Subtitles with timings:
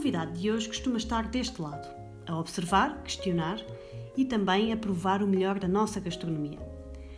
[0.00, 1.86] convidado de hoje costuma estar deste lado,
[2.26, 3.60] a observar, questionar
[4.16, 6.58] e também a provar o melhor da nossa gastronomia.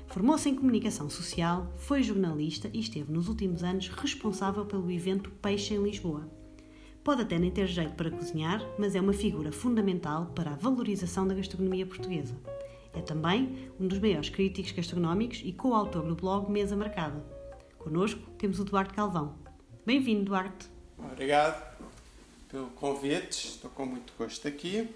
[0.08, 5.74] Formou-se em comunicação social, foi jornalista e esteve nos últimos anos responsável pelo evento Peixe
[5.74, 6.28] em Lisboa.
[7.04, 11.24] Pode até nem ter jeito para cozinhar, mas é uma figura fundamental para a valorização
[11.24, 12.34] da gastronomia portuguesa.
[12.92, 17.24] É também um dos maiores críticos gastronómicos e coautor do blog Mesa Marcada.
[17.78, 19.36] Connosco temos o Duarte Calvão.
[19.86, 20.68] Bem-vindo, Duarte.
[20.98, 21.72] Obrigado
[22.52, 24.88] pelo convite, estou com muito gosto aqui.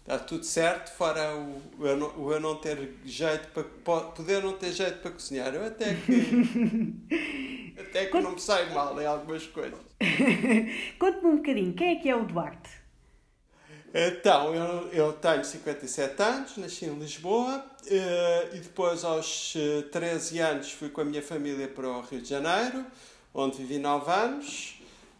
[0.00, 4.42] Está tudo certo, fora o, o, eu, não, o eu não ter jeito para poder
[4.42, 5.52] não ter jeito para cozinhar.
[5.52, 9.78] Eu até que até que não me sai mal em algumas coisas.
[10.98, 12.70] Conte-me um bocadinho, quem é que é o Duarte?
[13.92, 19.54] Então, eu, eu tenho 57 anos, nasci em Lisboa eh, e depois aos
[19.92, 22.84] 13 eh, anos fui com a minha família para o Rio de Janeiro,
[23.32, 24.73] onde vivi 9 anos.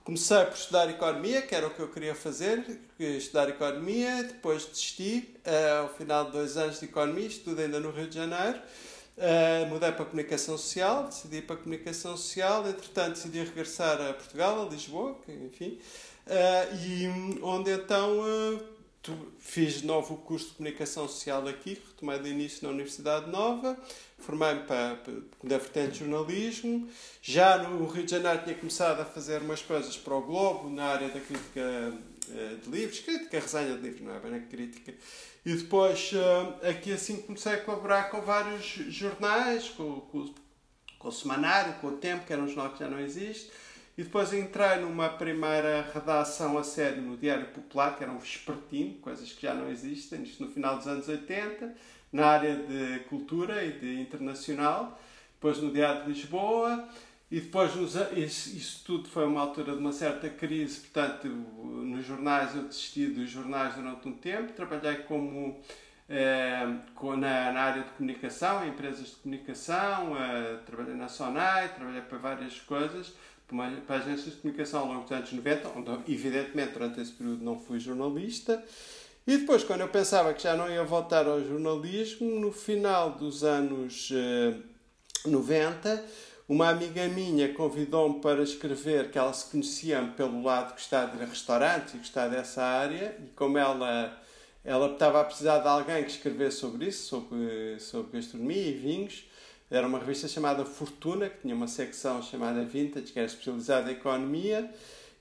[0.05, 5.35] Comecei por estudar economia, que era o que eu queria fazer, estudar economia, depois desisti,
[5.47, 8.61] uh, ao final de dois anos de economia, estudo ainda no Rio de Janeiro,
[9.17, 13.99] uh, mudei para a comunicação social, decidi ir para a comunicação social, entretanto decidi regressar
[13.99, 15.79] a Portugal, a Lisboa, que, enfim,
[16.27, 18.21] uh, e onde então
[19.39, 23.77] fiz de novo o curso de comunicação social aqui, retomei de início na Universidade Nova,
[24.19, 24.99] formei-me para,
[25.43, 26.89] da vertente de jornalismo.
[27.21, 30.85] Já no Rio de Janeiro tinha começado a fazer umas coisas para o Globo, na
[30.85, 31.61] área da crítica
[32.29, 34.95] uh, de livros, crítica, resenha de livros, não é bem a crítica.
[35.45, 40.35] E depois, uh, aqui assim, comecei a colaborar com vários jornais, com, com,
[40.99, 43.51] com o Semanário, com o Tempo, que era um jornal que já não existe.
[43.97, 48.95] E depois entrei numa primeira redação a sério no Diário Popular, que era um vespertino,
[48.95, 51.75] coisas que já não existem, isto no final dos anos 80
[52.14, 55.01] na área de cultura e de internacional,
[55.34, 56.89] depois no Diário de Lisboa,
[57.28, 62.06] e depois nos, isso, isso, tudo foi uma altura de uma certa crise, portanto, nos
[62.06, 65.61] jornais eu desisti dos jornais durante um tempo, trabalhei como
[66.08, 66.67] eh,
[67.19, 72.19] na, na, área de comunicação, em empresas de comunicação, eh, trabalhei na Sonai, trabalhei para
[72.19, 73.13] várias coisas,
[73.87, 77.59] para, agências de comunicação ao longo dos anos 90, onde evidentemente durante esse período não
[77.59, 78.63] fui jornalista,
[79.27, 83.43] e depois, quando eu pensava que já não ia voltar ao jornalismo, no final dos
[83.43, 84.55] anos eh,
[85.25, 86.05] 90,
[86.47, 91.25] uma amiga minha convidou-me para escrever, que ela se conhecia pelo lado que está de
[91.25, 94.23] restaurantes e que está dessa área, e como ela,
[94.63, 99.25] ela estava a precisar de alguém que escrevesse sobre isso, sobre, sobre gastronomia e vinhos,
[99.70, 103.95] era uma revista chamada Fortuna, que tinha uma secção chamada Vintage, que era especializada em
[103.95, 104.70] economia,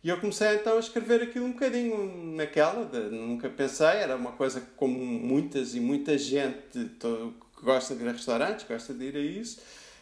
[0.03, 4.33] e eu comecei então a escrever aquilo um bocadinho naquela, de, nunca pensei, era uma
[4.33, 9.15] coisa como muitas e muita gente que gosta de ir a restaurantes, gosta de ir
[9.15, 9.61] a isso.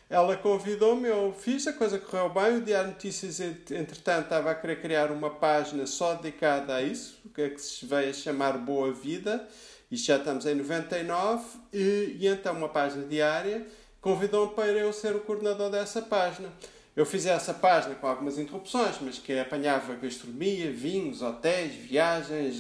[0.10, 2.58] Ela convidou-me, eu fiz, a coisa correu bem.
[2.58, 7.42] O Diário Notícias, entretanto, estava a querer criar uma página só dedicada a isso, que
[7.42, 9.48] é que se veio a chamar Boa Vida.
[9.90, 13.66] Isto já estamos em 99, e, e então uma página diária.
[14.02, 16.50] Convidou-me para eu ser o coordenador dessa página.
[16.96, 22.58] Eu fiz essa página com algumas interrupções, mas que apanhava gastronomia, vinhos, hotéis, viagens,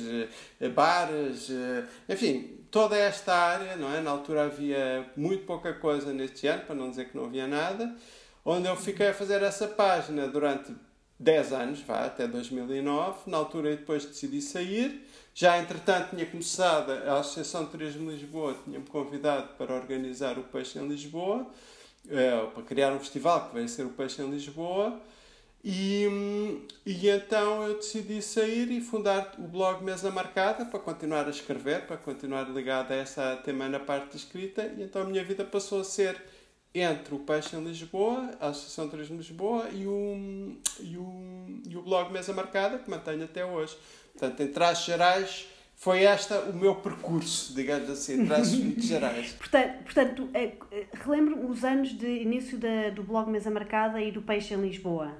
[0.62, 4.00] eh, bares, eh, enfim, toda esta área, não é?
[4.01, 7.94] Na altura havia muito pouca coisa neste ano, para não dizer que não havia nada,
[8.46, 10.74] onde eu fiquei a fazer essa página durante
[11.19, 13.30] 10 anos, vá, até 2009.
[13.30, 15.07] Na altura depois decidi sair.
[15.34, 20.44] Já entretanto tinha começado a Associação de Turismo de Lisboa, tinha-me convidado para organizar o
[20.44, 21.47] Peixe em Lisboa
[22.09, 25.00] é, para criar um festival que vai ser o Peixe em Lisboa.
[25.64, 26.08] E,
[26.84, 31.86] e então eu decidi sair e fundar o blog Mesa Marcada para continuar a escrever,
[31.86, 34.63] para continuar ligado a essa tema na parte de escrita.
[34.78, 36.19] E então a minha vida passou a ser
[36.74, 41.62] entre o Peixe em Lisboa, a Associação de Turismo de Lisboa e o, e o,
[41.69, 43.78] e o blog Mesa Marcada, que mantenho até hoje.
[44.14, 45.48] Portanto, em traços gerais,
[45.82, 49.32] foi este o meu percurso, digamos assim, traços muito gerais.
[49.32, 54.12] portanto, portanto é, é, relembro os anos de início da, do blog Mesa Marcada e
[54.12, 55.12] do Peixe em Lisboa.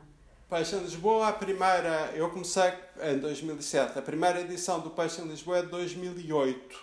[0.48, 5.26] Peixe em Lisboa, a primeira, eu comecei em 2007, a primeira edição do Peixe em
[5.26, 6.76] Lisboa é de 2008.
[6.76, 6.80] Uh,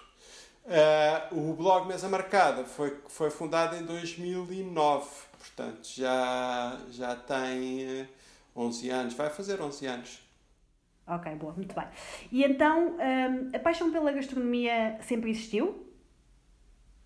[0.66, 5.06] eh, o blog Mesa Marcada foi, foi fundado em 2009,
[5.38, 8.08] portanto já, já tem
[8.56, 10.27] 11 anos, vai fazer 11 anos.
[11.08, 11.86] Ok, boa, muito bem.
[12.30, 15.86] E então, um, a paixão pela gastronomia sempre existiu?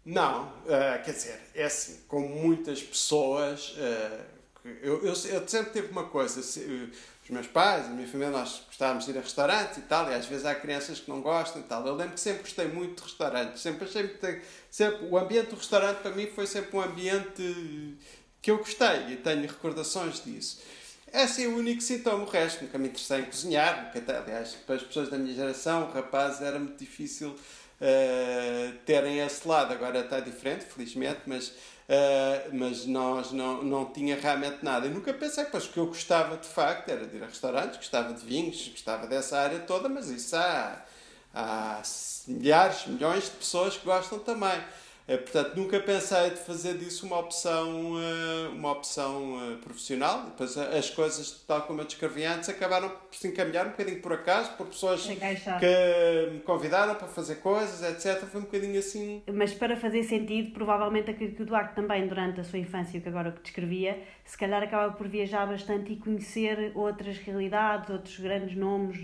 [0.05, 4.25] Não, uh, quer dizer, é assim, como muitas pessoas, uh,
[4.65, 9.05] eu, eu, eu, sempre tive uma coisa, os meus pais, a minha família, nós gostávamos
[9.05, 11.65] de ir a restaurantes e tal, e às vezes há crianças que não gostam e
[11.65, 11.87] tal.
[11.87, 15.99] Eu lembro que sempre gostei muito de restaurantes, sempre que sempre, o ambiente do restaurante
[15.99, 17.97] para mim foi sempre um ambiente
[18.41, 20.61] que eu gostei e tenho recordações disso.
[21.13, 22.25] Esse é o único sintoma.
[22.25, 23.93] O resto, nunca me interessei em cozinhar.
[23.95, 29.19] Nunca, aliás, para as pessoas da minha geração, o rapaz era muito difícil uh, terem
[29.19, 29.75] esse lado.
[29.75, 34.87] Agora está diferente, felizmente, mas, uh, mas nós não, não tinha realmente nada.
[34.87, 38.15] E nunca pensei, pois, que eu gostava de facto era de ir a restaurantes, gostava
[38.15, 40.83] de vinhos, gostava dessa área toda, mas isso há,
[41.35, 41.83] há
[42.27, 44.59] milhares, milhões de pessoas que gostam também.
[45.07, 50.27] Eh, portanto, nunca pensei de fazer disso uma opção, eh, uma opção eh, profissional.
[50.27, 54.13] Depois, as coisas, tal como eu descrevi antes, acabaram por se encaminhar um bocadinho por
[54.13, 58.25] acaso, por pessoas que me convidaram para fazer coisas, etc.
[58.27, 59.23] Foi um bocadinho assim.
[59.33, 63.09] Mas para fazer sentido, provavelmente aquilo que o Duarte também, durante a sua infância, que
[63.09, 68.99] agora descrevia, se calhar acaba por viajar bastante e conhecer outras realidades, outros grandes nomes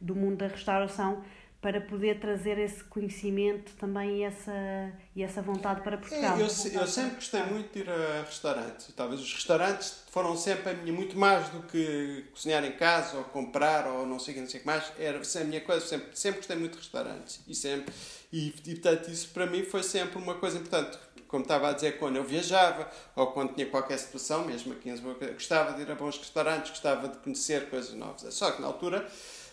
[0.00, 1.24] do mundo da restauração
[1.60, 6.36] para poder trazer esse conhecimento também e essa, e essa vontade para Portugal.
[6.36, 8.92] É, eu, eu, sempre gostei muito de ir a restaurantes.
[8.94, 13.24] Talvez os restaurantes foram sempre a minha, muito mais do que cozinhar em casa ou
[13.24, 14.92] comprar ou não sei o que, não sei o que mais.
[14.98, 17.40] Era a minha coisa, sempre, sempre gostei muito de restaurantes.
[17.48, 17.92] E, sempre,
[18.32, 20.98] e, e portanto isso para mim foi sempre uma coisa importante
[21.28, 24.92] como estava a dizer, quando eu viajava ou quando tinha qualquer situação, mesmo aqui em
[24.92, 28.32] Lisboa, gostava de ir a bons restaurantes, gostava de conhecer coisas novas.
[28.32, 29.06] Só que na altura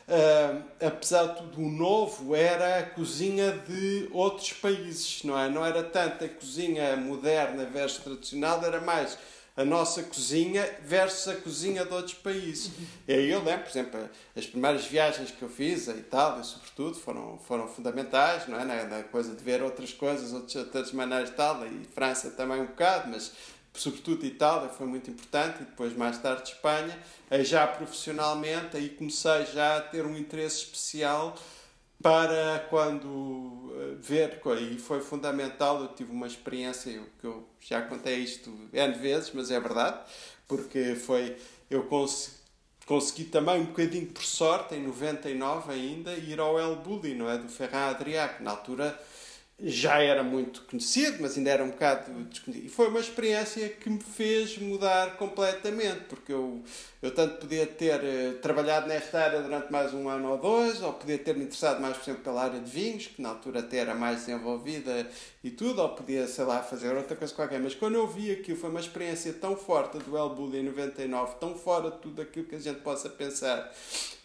[0.06, 5.50] Uh, apesar de tudo, o novo era a cozinha de outros países, não é?
[5.50, 9.18] Não era tanto a cozinha moderna versus tradicional, era mais
[9.56, 12.72] a nossa cozinha versus a cozinha de outros países.
[13.08, 16.96] E aí eu lembro, por exemplo, as primeiras viagens que eu fiz a Itália, sobretudo,
[16.96, 18.66] foram, foram fundamentais, não é?
[18.66, 22.66] Na, coisa de ver outras coisas, outras, outras maneiras de tal, e França também um
[22.66, 23.32] bocado, mas
[23.74, 26.98] sobretudo Itália foi muito importante e depois mais tarde Espanha.
[27.42, 31.36] Já profissionalmente aí comecei já a ter um interesse especial
[32.02, 35.81] para quando eh, ver e foi fundamental.
[35.81, 40.00] Eu tive uma experiência eu, que eu já contei isto N vezes mas é verdade
[40.48, 41.38] porque foi
[41.69, 42.36] eu consegui,
[42.86, 47.38] consegui também um bocadinho por sorte em 99 ainda ir ao El Bulli não é?
[47.38, 49.00] Do Ferran Adrià que na altura
[49.60, 52.66] já era muito conhecido, mas ainda era um bocado desconhecido.
[52.66, 56.64] E foi uma experiência que me fez mudar completamente, porque eu,
[57.02, 60.94] eu tanto podia ter uh, trabalhado nesta área durante mais um ano ou dois, ou
[60.94, 63.94] podia ter-me interessado mais, por exemplo, pela área de vinhos, que na altura até era
[63.94, 65.08] mais desenvolvida
[65.44, 67.60] e tudo, ou podia, sei lá, fazer outra coisa qualquer.
[67.60, 71.36] Mas quando eu vi aquilo, foi uma experiência tão forte do El Bulli em 99,
[71.40, 73.72] tão fora de tudo aquilo que a gente possa pensar,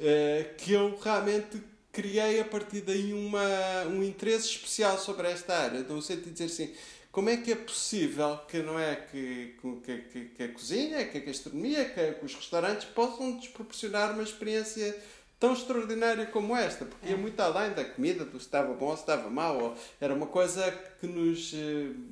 [0.01, 5.81] uh, que eu realmente criei a partir daí uma, um interesse especial sobre esta área,
[5.81, 6.75] no sentido de dizer assim,
[7.11, 11.19] como é que é possível que não é que, que, que, que a cozinha, que
[11.19, 14.97] a gastronomia, que, que os restaurantes possam nos proporcionar uma experiência
[15.39, 17.11] tão extraordinária como esta, porque é.
[17.11, 20.13] ia muito além da comida, do se estava bom ou se estava mau, ou era
[20.13, 20.71] uma coisa
[21.01, 21.55] que nos.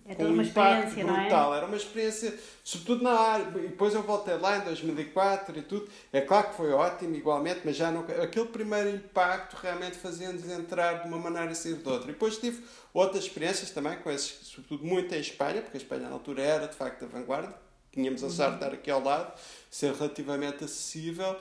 [0.06, 1.52] É com um impacto brutal.
[1.52, 1.56] É?
[1.56, 3.44] Era uma experiência, sobretudo na área.
[3.58, 5.90] E depois eu voltei lá em 2004 e tudo.
[6.12, 8.02] É claro que foi ótimo, igualmente, mas já não.
[8.22, 12.10] Aquele primeiro impacto realmente fazia-nos entrar de uma maneira e sair de outra.
[12.10, 12.62] E depois tive
[12.94, 16.68] outras experiências também, com esses, sobretudo muito em Espanha, porque a Espanha na altura era
[16.68, 17.66] de facto a vanguarda.
[17.92, 19.32] Tínhamos a sorte de estar aqui ao lado,
[19.70, 21.34] ser relativamente acessível.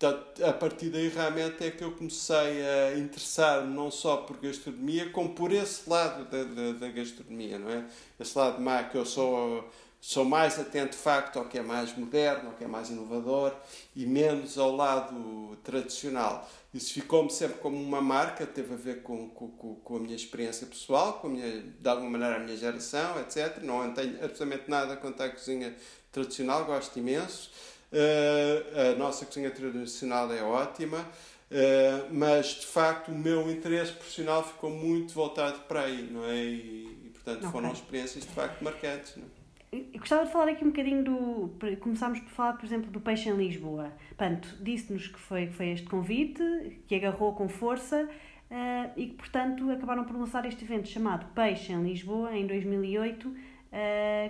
[0.00, 5.10] Portanto, a partir daí realmente é que eu comecei a interessar-me não só por gastronomia,
[5.10, 7.84] como por esse lado da, da, da, gastronomia, não é?
[8.18, 9.68] Esse lado mais que eu sou,
[10.00, 13.54] sou mais atento de facto ao que é mais moderno, ao que é mais inovador
[13.94, 16.48] e menos ao lado tradicional.
[16.72, 20.66] Isso ficou-me sempre como uma marca, teve a ver com, com, com a minha experiência
[20.66, 23.58] pessoal, com a minha, de alguma maneira a minha geração, etc.
[23.62, 25.76] Não tenho absolutamente nada contra a cozinha
[26.10, 27.50] tradicional, gosto imenso.
[27.92, 34.44] Uh, a nossa cozinha tradicional é ótima, uh, mas de facto o meu interesse profissional
[34.44, 36.36] ficou muito voltado para aí, não é?
[36.36, 37.50] E, e portanto okay.
[37.50, 39.16] foram experiências de facto marcantes.
[39.16, 39.40] Não é?
[39.72, 41.76] Eu gostava de falar aqui um bocadinho do.
[41.78, 43.92] Começámos por falar, por exemplo, do peixe em Lisboa.
[44.08, 46.42] Portanto, disse-nos que foi, que foi este convite,
[46.88, 48.08] que agarrou com força
[48.50, 53.28] uh, e que, portanto, acabaram por lançar este evento chamado Peixe em Lisboa, em 2008,
[53.28, 53.36] uh,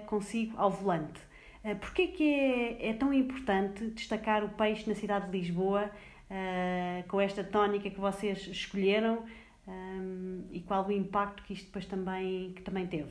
[0.07, 1.21] consigo ao volante.
[1.65, 5.91] Uh, Porquê que é, é tão importante destacar o peixe na cidade de Lisboa
[6.31, 9.25] uh, com esta tónica que vocês escolheram
[9.67, 13.11] um, e qual o impacto que isto depois também, que também teve?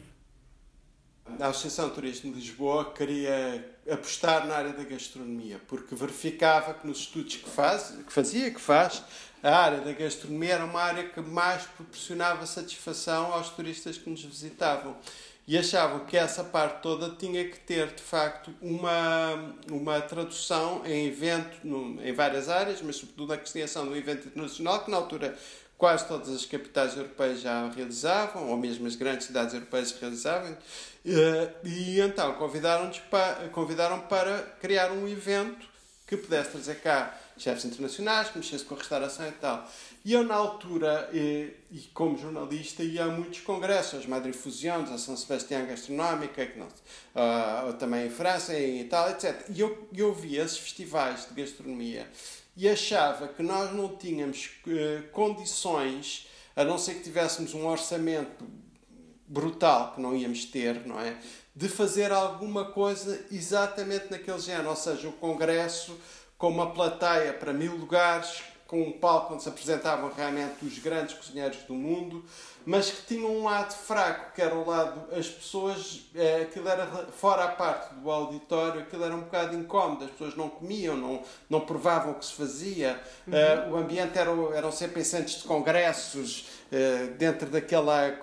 [1.40, 7.00] A Associação Turismo de Lisboa queria apostar na área da gastronomia, porque verificava que nos
[7.00, 9.04] estudos que, faz, que fazia, que faz,
[9.44, 14.24] a área da gastronomia era uma área que mais proporcionava satisfação aos turistas que nos
[14.24, 14.98] visitavam
[15.50, 21.08] e achavam que essa parte toda tinha que ter, de facto, uma, uma tradução em
[21.08, 25.36] evento, no, em várias áreas, mas sobretudo a criação um evento internacional, que na altura
[25.76, 30.56] quase todas as capitais europeias já realizavam, ou mesmo as grandes cidades europeias realizavam,
[31.04, 35.66] eh, e então convidaram, para, convidaram para criar um evento
[36.06, 39.68] que pudesse trazer cá chefes internacionais, que mexesse com a restauração e tal.
[40.04, 44.98] E eu, na altura, e, e como jornalista, ia a muitos congressos, Madrid Fusions, a
[44.98, 49.46] São Sebastião Gastronómica, que não, uh, também em França, em Itália, etc.
[49.50, 52.08] E eu, eu via esses festivais de gastronomia
[52.56, 58.46] e achava que nós não tínhamos uh, condições, a não ser que tivéssemos um orçamento
[59.28, 61.18] brutal, que não íamos ter, não é?
[61.54, 65.98] De fazer alguma coisa exatamente naquele género, ou seja, o congresso
[66.38, 71.16] com uma plateia para mil lugares, com um palco onde se apresentavam realmente os grandes
[71.16, 72.24] cozinheiros do mundo,
[72.64, 76.86] mas que tinham um lado fraco, que era o lado, as pessoas, é, aquilo era
[76.86, 81.24] fora a parte do auditório, aquilo era um bocado incómodo, as pessoas não comiam, não,
[81.50, 83.34] não provavam o que se fazia, uhum.
[83.34, 88.20] uh, o ambiente era, eram sempre em centros de congressos, uh, dentro daquela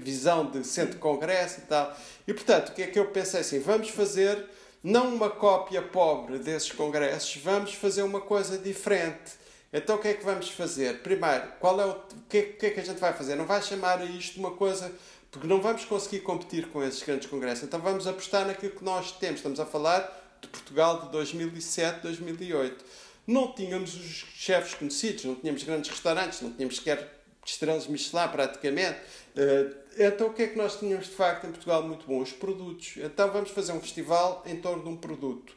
[0.00, 1.96] visão de centro de congresso e tal.
[2.26, 3.60] E portanto, o que é que eu pensei assim?
[3.60, 4.44] Vamos fazer
[4.82, 9.40] não uma cópia pobre desses congressos, vamos fazer uma coisa diferente.
[9.72, 10.98] Então o que é que vamos fazer?
[10.98, 13.36] Primeiro, qual é o, o que, é, que, é que a gente vai fazer?
[13.36, 14.92] Não vai chamar isto uma coisa
[15.30, 17.64] porque não vamos conseguir competir com esses grandes congressos.
[17.64, 19.36] Então vamos apostar naquilo que nós temos.
[19.36, 20.00] Estamos a falar
[20.42, 22.84] de Portugal de 2007, 2008.
[23.26, 28.98] Não tínhamos os chefes conhecidos, não tínhamos grandes restaurantes, não tínhamos sequer estrelas Michelin praticamente.
[29.34, 32.20] Eh, então o que é que nós tínhamos de facto em Portugal muito bom?
[32.20, 32.98] Os produtos.
[32.98, 35.56] Então vamos fazer um festival em torno de um produto.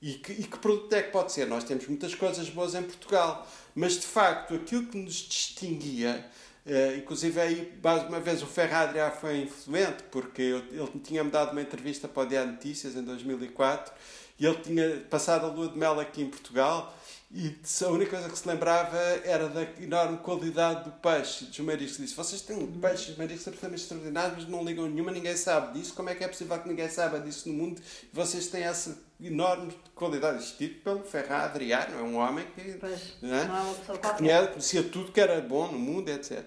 [0.00, 1.46] E que, e que produto é que pode ser?
[1.46, 6.24] Nós temos muitas coisas boas em Portugal, mas de facto aquilo que nos distinguia,
[6.64, 11.50] uh, inclusive aí mais uma vez o Ferradria foi influente, porque eu, ele tinha-me dado
[11.50, 13.92] uma entrevista para o Diário Notícias em 2004
[14.38, 16.94] e ele tinha passado a lua de mel aqui em Portugal
[17.30, 21.98] e a única coisa que se lembrava era da enorme qualidade do peixe, dos mariscos.
[21.98, 25.92] Disse: Vocês têm peixes, mariscos absolutamente extraordinários, mas não ligam nenhuma, ninguém sabe disso.
[25.92, 27.82] Como é que é possível que ninguém saiba disso no mundo?
[28.02, 30.42] E vocês têm essa enorme qualidade.
[30.42, 33.44] Isto dito pelo Ferran Adriano, é um homem que, pois, não é?
[33.46, 36.44] Não é conhecia, tudo que era bom no mundo, etc.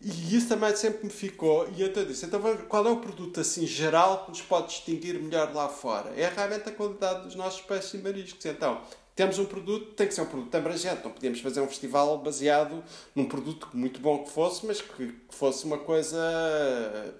[0.00, 1.68] E isso também sempre me ficou.
[1.70, 5.18] E eu então disse: então qual é o produto assim geral que nos pode distinguir
[5.18, 6.12] melhor lá fora?
[6.16, 8.44] É realmente a qualidade dos nossos peixes e mariscos.
[8.44, 8.82] Então,
[9.14, 11.04] temos um produto, tem que ser um produto abrangente.
[11.04, 12.82] Não podíamos fazer um festival baseado
[13.14, 16.18] num produto muito bom que fosse, mas que fosse uma coisa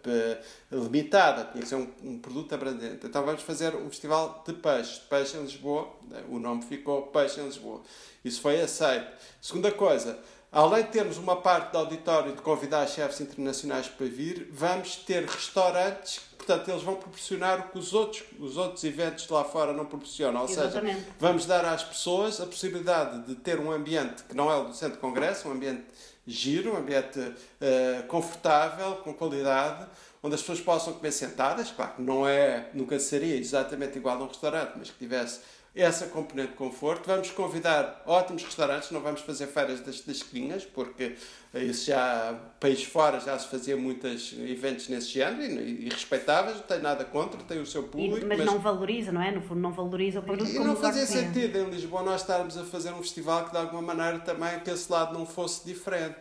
[0.04, 0.40] eh,
[0.72, 1.44] limitada.
[1.52, 3.06] Tinha que ser um, um produto abrangente.
[3.06, 5.00] Então vamos fazer um festival de peixe.
[5.08, 5.88] Peixe em Lisboa.
[6.28, 7.80] O nome ficou Peixe em Lisboa.
[8.24, 9.06] Isso foi aceito.
[9.40, 10.18] Segunda coisa,
[10.54, 15.24] além de termos uma parte do auditório de convidar chefes internacionais para vir, vamos ter
[15.24, 19.72] restaurantes Portanto, eles vão proporcionar o que os outros, os outros eventos de lá fora
[19.72, 20.42] não proporcionam.
[20.42, 20.96] Ou Exatamente.
[20.96, 24.64] seja, vamos dar às pessoas a possibilidade de ter um ambiente que não é o
[24.64, 25.84] do centro de congresso, um ambiente
[26.26, 29.86] giro, um ambiente uh, confortável, com qualidade,
[30.22, 31.70] onde as pessoas possam comer sentadas.
[31.70, 35.40] Claro que não é, nunca seria exatamente igual a um restaurante, mas que tivesse
[35.74, 37.06] essa componente de conforto.
[37.06, 41.16] Vamos convidar ótimos restaurantes, não vamos fazer feiras das, das esquinhas, porque
[41.54, 46.62] isso já, país fora, já se fazia muitos eventos nesse género e, e respeitáveis, não
[46.62, 48.18] tem nada contra, tem o seu público.
[48.18, 49.32] E, mas, mas, não valoriza, não é?
[49.32, 52.56] No fundo, não valoriza o produto e, como não fazia sentido em Lisboa nós estarmos
[52.56, 56.18] a fazer um festival que de alguma maneira também que esse lado não fosse diferente.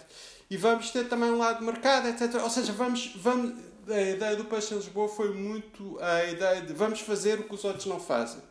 [0.49, 2.41] E vamos ter também um lado de mercado, etc.
[2.41, 3.53] Ou seja, vamos, vamos
[3.87, 7.53] a ideia do Peixe em Lisboa foi muito a ideia de vamos fazer o que
[7.53, 8.41] os outros não fazem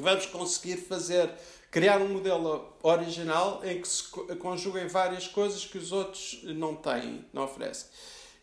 [0.00, 1.30] vamos conseguir fazer,
[1.70, 4.04] criar um modelo original em que se
[4.38, 7.88] conjuguem várias coisas que os outros não têm, não oferecem.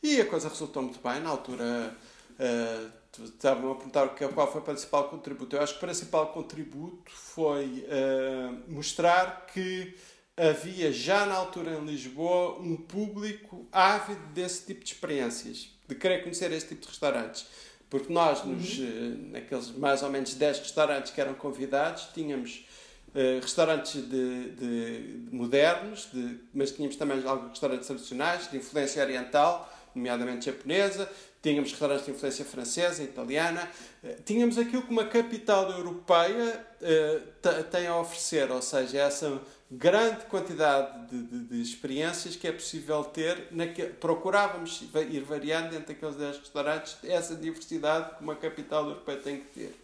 [0.02, 1.20] E a coisa resultou muito bem.
[1.20, 1.96] Na altura,
[2.40, 5.56] uh, estavam a perguntar qual foi o principal contributo.
[5.56, 9.96] Eu acho que o principal contributo foi uh, mostrar que
[10.38, 16.22] havia já na altura em Lisboa um público ávido desse tipo de experiências, de querer
[16.22, 17.48] conhecer esse tipo de restaurantes
[17.90, 18.86] porque nós, nos, uhum.
[18.86, 22.66] Eh, naqueles mais ou menos 10 restaurantes que eram convidados, tínhamos
[23.10, 29.02] uh, restaurantes de, de, de modernos, de, mas tínhamos também alguns restaurantes tradicionais, de influência
[29.02, 31.10] oriental, nomeadamente japonesa,
[31.48, 33.70] tínhamos restaurantes de influência francesa, italiana,
[34.04, 40.26] uh, tínhamos aquilo que uma capital europeia uh, tem a oferecer, ou seja, essa grande
[40.26, 43.48] quantidade de, de, de, experiências que é possível ter.
[43.52, 49.40] Naque, procurávamos ir variando entre aqueles 10 restaurantes essa diversidade que uma capital europeia tem
[49.40, 49.76] que ter.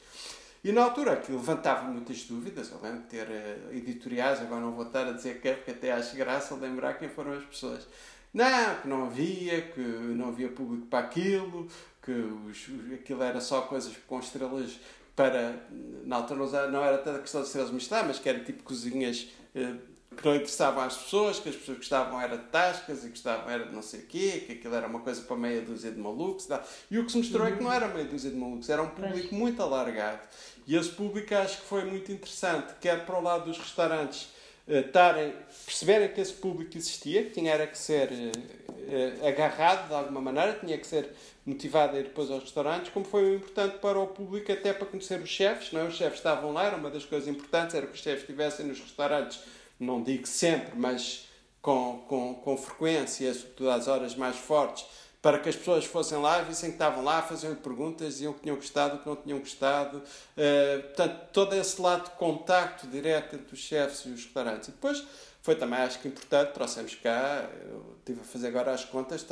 [0.63, 2.71] E na altura aquilo levantava muitas dúvidas.
[2.71, 5.71] Eu lembro de ter uh, editoriais, agora não vou estar a dizer que é, porque
[5.71, 7.85] até acho graça lembrar quem foram as pessoas.
[8.33, 11.67] Não, que não havia, que não havia público para aquilo,
[12.01, 14.79] que os, aquilo era só coisas com estrelas
[15.15, 15.67] para.
[16.03, 19.75] Na altura não era tanta questão de estrelas Michelin, mas que era tipo cozinhas eh,
[20.17, 23.65] que não interessavam às pessoas, que as pessoas gostavam era de tascas e gostavam era
[23.65, 26.47] de não sei o quê, que aquilo era uma coisa para meia dúzia de malucos.
[26.89, 27.53] E o que se mostrou uhum.
[27.53, 29.31] é que não era meia dúzia de malucos, era um público pois.
[29.31, 30.21] muito alargado.
[30.65, 34.32] E esse público acho que foi muito interessante, quer para o lado dos restaurantes
[34.67, 35.33] estarem, uh,
[35.65, 40.53] perceberem que esse público existia, que tinha era que ser uh, agarrado de alguma maneira,
[40.59, 41.09] tinha que ser
[41.45, 45.19] motivado a ir depois aos restaurantes, como foi importante para o público até para conhecer
[45.19, 45.83] os chefes, não é?
[45.85, 48.79] Os chefes estavam lá, era uma das coisas importantes, era que os chefes estivessem nos
[48.79, 49.39] restaurantes
[49.79, 51.27] não digo sempre, mas
[51.61, 54.85] com, com, com frequência, sobretudo às horas mais fortes,
[55.23, 58.57] para que as pessoas fossem lá, vissem que estavam lá, faziam perguntas, diziam que tinham
[58.57, 59.99] gostado, que não tinham gostado.
[59.99, 64.67] Uh, portanto, todo esse lado de contacto direto entre os chefes e os restaurantes.
[64.67, 65.01] E depois
[65.41, 69.25] foi também, acho que importante, trouxemos cá, eu estive a fazer agora as contas,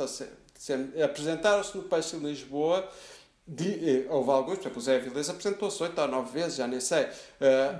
[1.04, 2.88] apresentaram-se no Peixe em Lisboa
[3.46, 6.66] de, eh, houve alguns, por exemplo, o Zé Avilés apresentou-se oito ou nove vezes, já
[6.66, 7.08] nem sei, uh,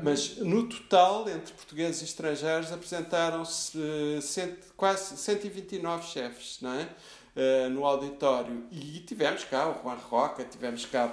[0.03, 6.89] mas no total, entre portugueses e estrangeiros, apresentaram-se uh, cento, quase 129 chefes não é?
[7.35, 8.65] Uh, no auditório.
[8.71, 11.11] E tivemos cá o Juan Roca, tivemos cá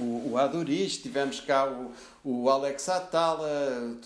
[0.00, 1.92] o, o Adoris, tivemos cá o,
[2.24, 3.96] o Alex Atala,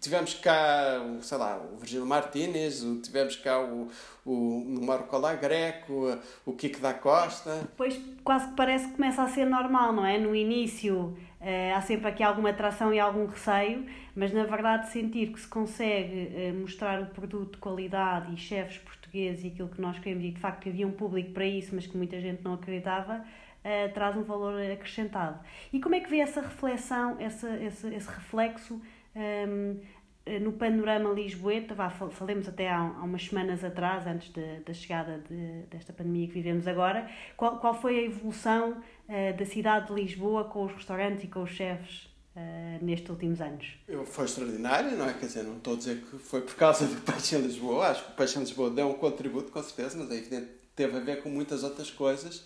[0.00, 3.90] tivemos cá, o, sei lá, o Virgílio Martínez, tivemos cá o,
[4.24, 7.60] o Marco Greco, o Kiko da Costa.
[7.62, 10.18] Depois quase que parece que começa a ser normal, não é?
[10.18, 15.32] No início eh, há sempre aqui alguma atração e algum receio, mas na verdade sentir
[15.32, 19.80] que se consegue eh, mostrar o produto de qualidade e chefes portugueses e aquilo que
[19.80, 22.54] nós queremos e de facto havia um público para isso, mas que muita gente não
[22.54, 25.38] acreditava, uh, traz um valor acrescentado.
[25.72, 29.80] E como é que vê essa reflexão, esse, esse, esse reflexo um,
[30.26, 31.74] ehm, no panorama lisboeta?
[31.74, 36.26] Vá, falemos até há, há umas semanas atrás, antes de, da chegada de, desta pandemia
[36.26, 38.72] que vivemos agora, qual, qual foi a evolução
[39.08, 42.13] uh, da cidade de Lisboa com os restaurantes e com os chefes?
[42.36, 43.66] Uh, nestes últimos anos?
[44.06, 45.12] Foi extraordinário, não é?
[45.12, 48.04] Quer dizer, não estou a dizer que foi por causa do Peixe em Lisboa, acho
[48.04, 50.96] que o Peixe em Lisboa deu um contributo, com certeza, mas é evidente que teve
[50.96, 52.42] a ver com muitas outras coisas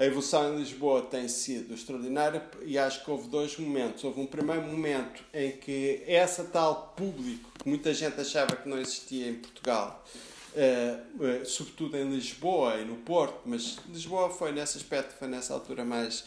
[0.00, 4.02] a evolução em Lisboa tem sido extraordinária e acho que houve dois momentos.
[4.02, 8.78] Houve um primeiro momento em que essa tal público, que muita gente achava que não
[8.78, 10.02] existia em Portugal,
[10.54, 15.52] uh, uh, sobretudo em Lisboa e no Porto, mas Lisboa foi nesse aspecto, foi nessa
[15.52, 16.24] altura mais,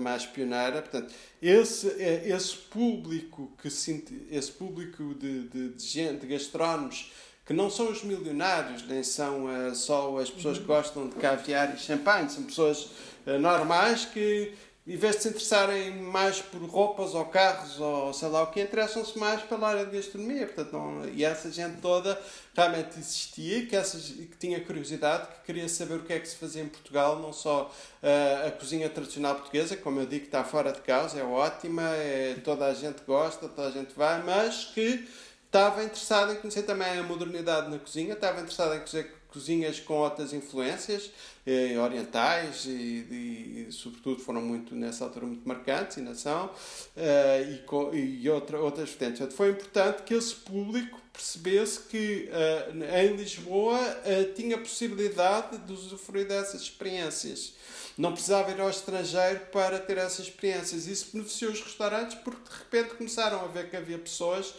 [0.00, 0.82] mais pioneira.
[0.82, 7.12] Portanto, esse, esse público, que esse público de, de, de gente, de gastrónomos,
[7.50, 11.74] que não são os milionários, nem são uh, só as pessoas que gostam de caviar
[11.74, 12.90] e champanhe, são pessoas
[13.26, 14.52] uh, normais que,
[14.90, 18.60] em vez de se interessarem mais por roupas ou carros ou sei lá o que,
[18.60, 20.46] interessam-se mais pela área de gastronomia.
[20.46, 22.20] Portanto, não, e essa gente toda
[22.56, 26.34] realmente existia que, essas, que tinha curiosidade, que queria saber o que é que se
[26.34, 27.72] fazia em Portugal, não só
[28.02, 32.34] uh, a cozinha tradicional portuguesa, como eu digo, está fora de causa, é ótima, é,
[32.42, 35.08] toda a gente gosta, toda a gente vai, mas que
[35.46, 39.94] estava interessado em conhecer também a modernidade na cozinha, estava interessado em conhecer cozinhas com
[39.94, 41.10] outras influências
[41.46, 46.50] eh, orientais e, e, sobretudo foram muito nessa altura muito marcantes e nação
[46.96, 49.34] eh, e, com, e outra, outras vertentes.
[49.34, 56.26] Foi importante que esse público percebesse que eh, em Lisboa eh, tinha possibilidade de usufruir
[56.28, 57.54] dessas experiências.
[57.96, 60.86] Não precisava ir ao estrangeiro para ter essas experiências.
[60.86, 64.54] Isso beneficiou os restaurantes porque de repente começaram a ver que havia pessoas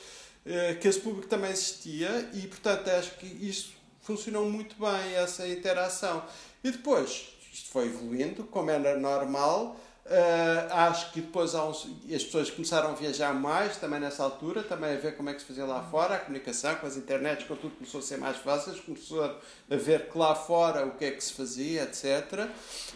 [0.82, 6.24] que esse público também existia e, portanto, acho que isto funcionou muito bem, essa interação.
[6.64, 12.50] E depois, isto foi evoluindo, como era normal, Uh, acho que depois uns, as pessoas
[12.50, 15.64] começaram a viajar mais também nessa altura, também a ver como é que se fazia
[15.64, 19.24] lá fora, a comunicação com as internets, com tudo começou a ser mais fácil, começou
[19.24, 22.50] a ver que lá fora o que é que se fazia, etc.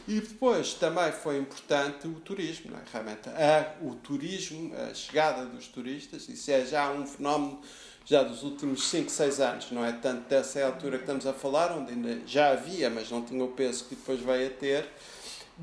[0.08, 2.84] E depois também foi importante o turismo, não é?
[2.92, 7.62] realmente a, o turismo, a chegada dos turistas, isso é já um fenómeno
[8.06, 11.72] já dos últimos 5, 6 anos, não é tanto dessa altura que estamos a falar,
[11.72, 14.88] onde ainda já havia, mas não tinha o peso que depois veio a ter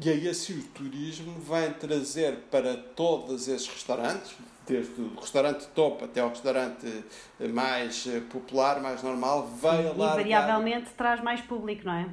[0.00, 4.35] e aí assim o turismo vai trazer para todos esses restaurantes,
[4.66, 7.05] desde o restaurante topo até ao restaurante
[7.52, 10.12] mais eh, popular, mais normal, vai alargar...
[10.12, 12.09] Invariavelmente traz mais público, não é?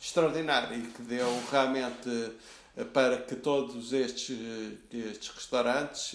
[0.00, 2.30] Extraordinário e que deu realmente eh,
[2.84, 4.38] para que todos estes,
[4.92, 6.12] eh, estes restaurantes,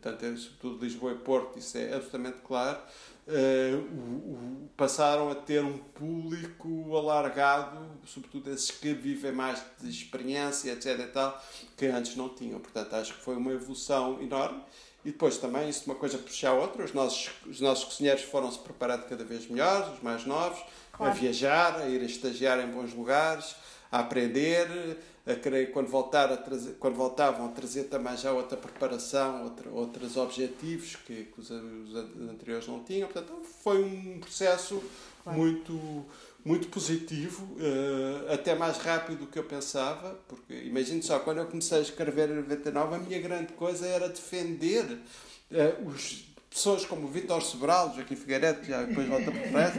[0.00, 2.78] tanto sobretudo Lisboa e Porto, isso é absolutamente claro,
[3.26, 10.98] uh, passaram a ter um público alargado, sobretudo esses que vivem mais de experiência, etc.
[10.98, 11.42] E tal,
[11.76, 12.60] que antes não tinham.
[12.60, 14.62] Portanto, acho que foi uma evolução enorme.
[15.04, 18.58] E depois também, isso uma coisa puxa a outra, os nossos, os nossos cozinheiros foram-se
[18.60, 21.12] preparando cada vez melhor, os mais novos, claro.
[21.12, 23.56] a viajar, a ir a estagiar em bons lugares,
[23.90, 28.56] a aprender, a querer, quando, voltar a trazer, quando voltavam, a trazer também já outra
[28.56, 33.08] preparação, outra, outros objetivos que, que os, os, anteriores não tinham.
[33.08, 34.82] Portanto, foi um processo
[35.22, 35.38] claro.
[35.38, 36.04] muito
[36.44, 41.46] muito positivo, uh, até mais rápido do que eu pensava, porque imagino só, quando eu
[41.46, 47.06] comecei a escrever em 99, a minha grande coisa era defender uh, os pessoas como
[47.06, 49.74] o Vítor Sobral, Joaquim Figueiredo, que já depois volta para trás,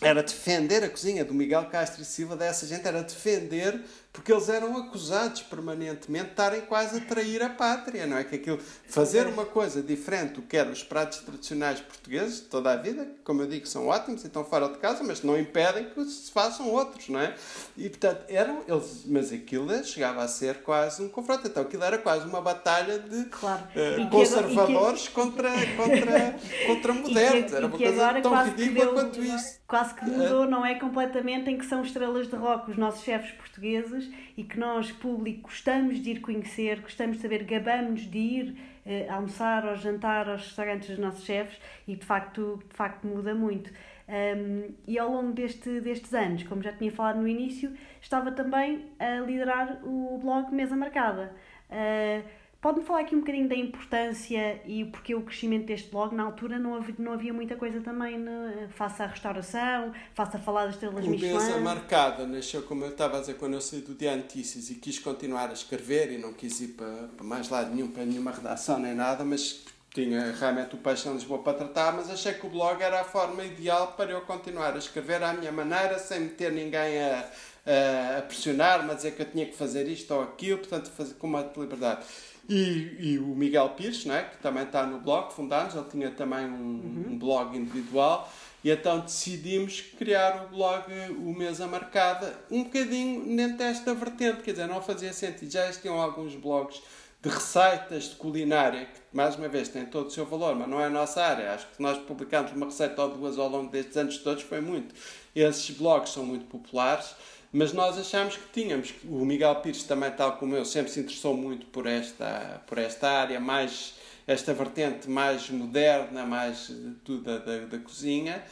[0.00, 3.80] era defender a cozinha do Miguel Castro e Silva, dessa gente, era defender
[4.16, 8.24] porque eles eram acusados permanentemente de estarem quase a trair a pátria, não é?
[8.24, 12.72] Que aquilo, fazer uma coisa diferente do que eram os pratos tradicionais portugueses de toda
[12.72, 15.90] a vida, como eu digo, são ótimos e estão fora de casa, mas não impedem
[15.90, 17.34] que se façam outros, não é?
[17.76, 21.98] E portanto, eram eles, mas aquilo chegava a ser quase um confronto, então aquilo era
[21.98, 23.64] quase uma batalha de claro.
[23.64, 25.14] uh, conservadores que...
[25.14, 29.56] contra, contra, contra modernos, era uma coisa tão ridícula quanto isso.
[29.68, 30.76] Quase que mudou, não é?
[30.76, 34.05] Completamente em que são estrelas de rock os nossos chefes portugueses
[34.36, 39.12] e que nós, público, gostamos de ir conhecer, gostamos de saber, gabamos de ir uh,
[39.12, 43.70] almoçar ou jantar aos restaurantes dos nossos chefes e de facto, de facto muda muito.
[44.08, 48.86] Um, e ao longo deste, destes anos, como já tinha falado no início, estava também
[48.98, 51.34] a liderar o blog Mesa Marcada.
[51.68, 56.24] Uh, Pode-me falar aqui um bocadinho da importância e porque o crescimento deste blog, na
[56.24, 58.68] altura não havia, não havia muita coisa também né?
[58.70, 61.60] face à restauração, face a falar das estrelas Michelin.
[61.60, 64.98] Marcada, nasceu como eu estava a dizer quando eu saí do Dia Notícias e quis
[64.98, 68.80] continuar a escrever e não quis ir para, para mais lado nenhum, para nenhuma redação
[68.80, 72.50] nem nada, mas tinha realmente o Paixão de Lisboa para tratar, mas achei que o
[72.50, 76.50] blog era a forma ideal para eu continuar a escrever à minha maneira, sem meter
[76.50, 77.30] ninguém a,
[77.64, 81.14] a, a pressionar-me, a dizer que eu tinha que fazer isto ou aquilo, portanto, fazer
[81.14, 82.04] com uma liberdade.
[82.48, 86.46] E, e o Miguel Pires, né, que também está no blog, fundámos, ele tinha também
[86.46, 87.04] um, uhum.
[87.08, 88.32] um, blog individual,
[88.62, 90.84] e então decidimos criar o blog
[91.18, 96.00] O Mesa Marcada, um bocadinho dentro desta vertente, quer dizer, não fazia sentido, já existiam
[96.00, 96.80] alguns blogs
[97.20, 100.80] de receitas de culinária, que mais uma vez têm todo o seu valor, mas não
[100.80, 101.52] é a nossa área.
[101.52, 104.94] Acho que nós publicamos uma receita ou duas ao longo destes anos todos, foi muito.
[105.34, 107.16] Esses blogs são muito populares
[107.56, 108.92] mas nós achamos que tínhamos.
[109.04, 113.08] O Miguel Pires também, tal como eu, sempre se interessou muito por esta, por esta
[113.08, 113.94] área, mais
[114.26, 116.70] esta vertente mais moderna, mais
[117.02, 118.44] tudo da, da, da cozinha.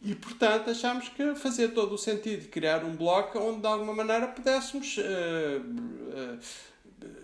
[0.00, 4.28] E, portanto, achámos que fazia todo o sentido criar um bloco onde, de alguma maneira,
[4.28, 6.38] pudéssemos uh, uh,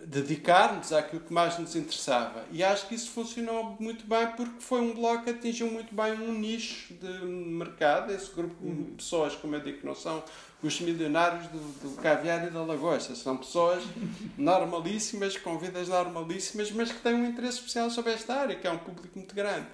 [0.07, 2.45] dedicar-nos àquilo que mais nos interessava.
[2.51, 6.13] E acho que isso funcionou muito bem porque foi um bloco que atingiu muito bem
[6.15, 8.95] um nicho de mercado, esse grupo de uhum.
[8.97, 10.23] pessoas, como eu digo, que não são
[10.63, 13.15] os milionários do, do caviar e da lagosta.
[13.15, 13.85] São pessoas
[14.37, 18.71] normalíssimas, com vidas normalíssimas, mas que têm um interesse especial sobre esta área, que é
[18.71, 19.67] um público muito grande.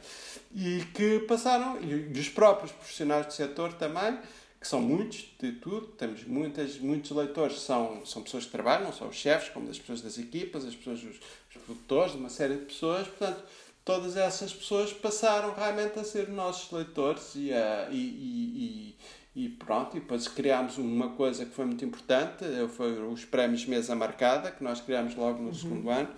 [0.54, 4.18] E que passaram, e os próprios profissionais do setor também,
[4.64, 9.08] que são muitos de tudo, temos muitas, muitos leitores, são, são pessoas que trabalham, são
[9.08, 12.64] os chefes, como as pessoas das equipas, as pessoas, os, os produtores, uma série de
[12.64, 13.44] pessoas, portanto,
[13.84, 18.96] todas essas pessoas passaram realmente a ser nossos leitores e, a, e,
[19.36, 23.66] e, e pronto, e depois criámos uma coisa que foi muito importante, foi os prémios
[23.66, 25.54] Mesa Marcada, que nós criámos logo no uhum.
[25.54, 26.08] segundo ano,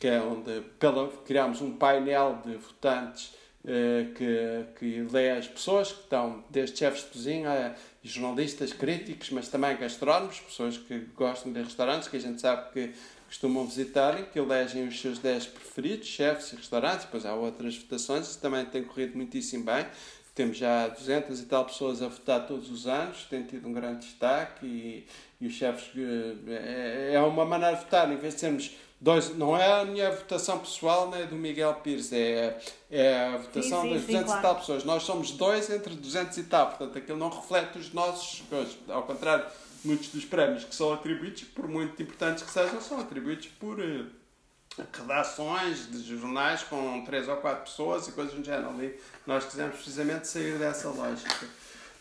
[0.00, 3.41] que é onde pela, criámos um painel de votantes eh,
[4.16, 9.76] que, que lê as pessoas que estão, desde chefes de cozinha, jornalistas, críticos, mas também
[9.76, 12.92] gastrónomos, pessoas que gostam de restaurantes, que a gente sabe que
[13.26, 17.76] costumam visitar e que elegem os seus 10 preferidos, chefes e restaurantes, depois há outras
[17.76, 19.86] votações, isso também tem corrido muitíssimo bem.
[20.34, 24.06] Temos já 200 e tal pessoas a votar todos os anos, tem tido um grande
[24.06, 25.06] destaque e,
[25.38, 25.90] e os chefes.
[25.94, 28.70] Eh, é, é uma maneira de votar, em vez de sermos
[29.02, 29.36] dois.
[29.36, 33.88] Não é a minha votação pessoal nem do Miguel Pires, é, é a votação sim,
[33.88, 34.38] sim, das 200 sim, claro.
[34.38, 34.84] e tal pessoas.
[34.84, 38.42] Nós somos dois entre 200 e tal, portanto aquilo não reflete os nossos.
[38.88, 39.44] Ao contrário,
[39.84, 44.04] muitos dos prémios que são atribuídos, por muito importantes que sejam, são atribuídos por eh,
[44.92, 48.98] redações de jornais com três ou quatro pessoas e coisas do género ali.
[49.26, 51.46] Nós quisemos precisamente sair dessa lógica.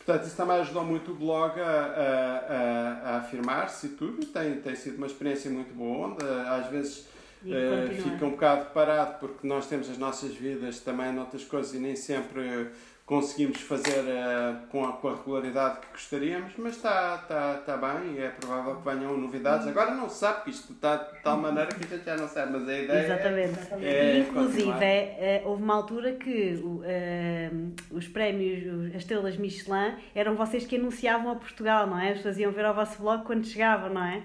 [0.03, 4.25] Portanto, isso também ajudou muito o blog a, a, a, a afirmar-se e tudo.
[4.25, 7.07] Tem, tem sido uma experiência muito boa, onde às vezes
[7.45, 11.79] uh, fica um bocado parado porque nós temos as nossas vidas também noutras coisas e
[11.79, 12.69] nem sempre
[13.11, 18.13] conseguimos fazer uh, com, a, com a regularidade que gostaríamos, mas está, está, está bem
[18.13, 19.67] e é provável que venham novidades.
[19.67, 22.29] Agora não se sabe, que isto está de tal maneira que a gente já não
[22.29, 23.59] sabe, mas a ideia Exatamente.
[23.81, 30.33] É, é Inclusive, é, houve uma altura que uh, os prémios, as estrelas Michelin, eram
[30.33, 32.13] vocês que anunciavam a Portugal, não é?
[32.13, 34.23] Os faziam ver ao vosso blog quando chegavam, não é?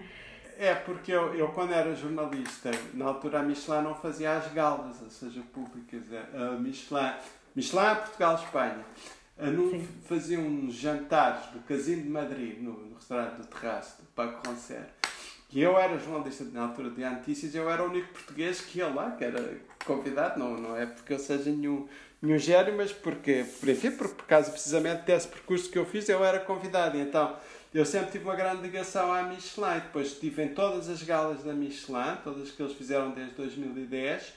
[0.59, 5.03] É, porque eu, eu quando era jornalista, na altura a Michelin não fazia as galas,
[5.03, 6.05] ou seja, públicas.
[6.33, 7.12] A Michelin
[7.57, 8.85] Michelin, Portugal, Espanha.
[9.38, 14.47] uh, faziam uns jantares do Casino de Madrid, no, no restaurante do Terraço, do Paco
[14.47, 14.85] Roncer.
[15.51, 18.88] E eu era jornalista na altura de Antícias, eu era o único português que ia
[18.88, 21.88] lá, que era convidado, não, não é porque eu seja nenhum,
[22.21, 26.07] nenhum gênio, mas porque, por, enfim, por, por causa precisamente desse percurso que eu fiz,
[26.11, 26.99] eu era convidado.
[26.99, 27.37] Então,
[27.73, 29.81] eu sempre tive uma grande ligação à Michelin.
[29.81, 34.35] Depois estive em todas as galas da Michelin, todas que eles fizeram desde 2010.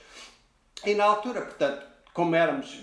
[0.85, 1.88] E na altura, portanto,
[2.19, 2.81] como éramos,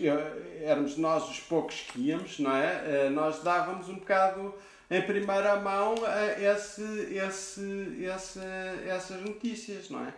[0.62, 2.84] éramos nós os poucos que íamos, não é?
[2.86, 4.54] Eh, nós dávamos um bocado
[4.90, 6.82] em primeira mão eh, esse,
[7.14, 8.40] esse, esse,
[8.88, 10.14] essas notícias, não é?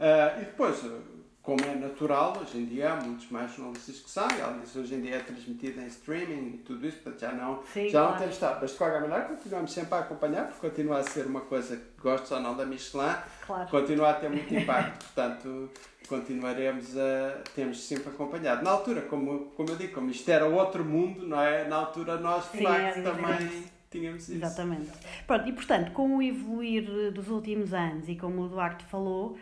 [0.00, 0.78] Eh, e depois,
[1.42, 5.00] como é natural, hoje em dia há muitos mais jornalistas que são, e hoje em
[5.00, 8.10] dia é transmitido em streaming e tudo isso, portanto já não, Sim, já claro.
[8.12, 8.58] não temos estado.
[8.62, 12.00] Mas de qualquer maneira continuamos sempre a acompanhar, porque continua a ser uma coisa que
[12.00, 13.68] gostes ou não da Michelin, claro.
[13.68, 15.70] continua a ter muito impacto, portanto
[16.08, 17.42] continuaremos a.
[17.54, 18.62] temos sempre acompanhado.
[18.62, 21.66] Na altura, como, como eu digo, como isto era outro mundo, não é?
[21.66, 24.32] Na altura nós de Sim, facto é também tínhamos isso.
[24.34, 24.90] Exatamente.
[25.26, 29.36] Pronto, e portanto, com o evoluir dos últimos anos e como o Duarte falou,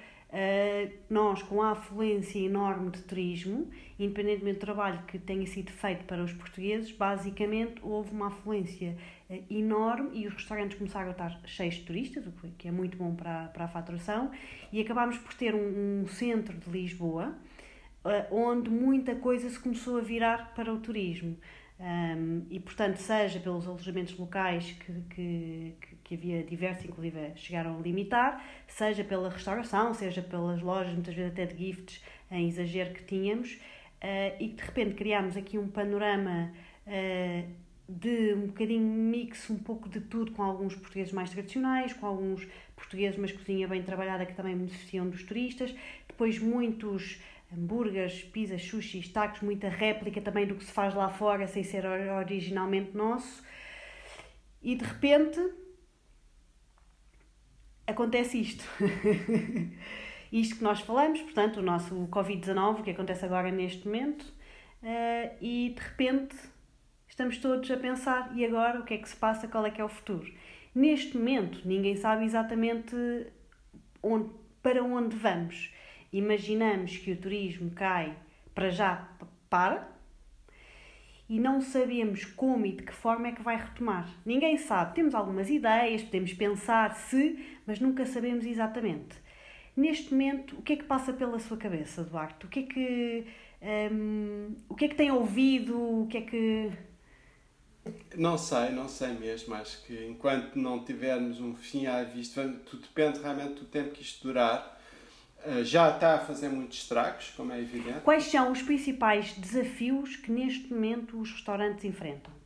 [1.08, 6.22] nós, com a afluência enorme de turismo, independentemente do trabalho que tenha sido feito para
[6.22, 8.96] os portugueses, basicamente houve uma afluência
[9.28, 12.96] uh, enorme e os restaurantes começaram a estar cheios de turistas, o que é muito
[12.96, 14.30] bom para, para a faturação,
[14.72, 17.34] e acabámos por ter um, um centro de Lisboa
[18.04, 21.36] uh, onde muita coisa se começou a virar para o turismo.
[21.78, 27.80] Um, e, portanto, seja pelos alojamentos locais que, que, que havia diversos, inclusive chegaram a
[27.80, 33.04] limitar, seja pela restauração, seja pelas lojas, muitas vezes até de gifts em exagero que
[33.04, 36.52] tínhamos, uh, e de repente criámos aqui um panorama
[36.84, 37.48] uh,
[37.88, 42.44] de um bocadinho mix, um pouco de tudo, com alguns portugueses mais tradicionais, com alguns
[42.74, 45.72] portugueses, mas cozinha bem trabalhada que também beneficiam dos turistas,
[46.08, 47.20] depois muitos
[47.52, 51.84] hambúrgueres, pizzas, sushis, tacos, muita réplica também do que se faz lá fora sem ser
[51.86, 53.44] originalmente nosso.
[54.62, 55.40] E de repente
[57.90, 58.64] acontece isto.
[60.32, 65.74] isto que nós falamos, portanto, o nosso Covid-19, que acontece agora neste momento, uh, e
[65.76, 66.36] de repente
[67.08, 69.48] estamos todos a pensar: e agora o que é que se passa?
[69.48, 70.32] Qual é que é o futuro?
[70.74, 72.94] Neste momento, ninguém sabe exatamente
[74.02, 74.30] onde,
[74.62, 75.70] para onde vamos
[76.12, 78.16] imaginamos que o turismo cai
[78.54, 79.08] para já
[79.48, 79.88] para
[81.28, 84.08] e não sabemos como e de que forma é que vai retomar.
[84.26, 84.96] Ninguém sabe.
[84.96, 89.16] Temos algumas ideias, podemos pensar se, mas nunca sabemos exatamente.
[89.76, 92.46] Neste momento, o que é que passa pela sua cabeça, Duarte?
[92.46, 93.26] O que é que,
[93.92, 96.02] um, o que, é que tem ouvido?
[96.02, 96.72] O que é que.
[98.16, 99.54] Não sei, não sei mesmo.
[99.54, 104.02] Acho que enquanto não tivermos um fim à vista, tudo depende realmente do tempo que
[104.02, 104.80] isto durar
[105.44, 108.00] eh, já está a fazer muitos estragos, como é evidente.
[108.00, 112.39] Quais são os principais desafios que neste momento os restaurantes enfrentam?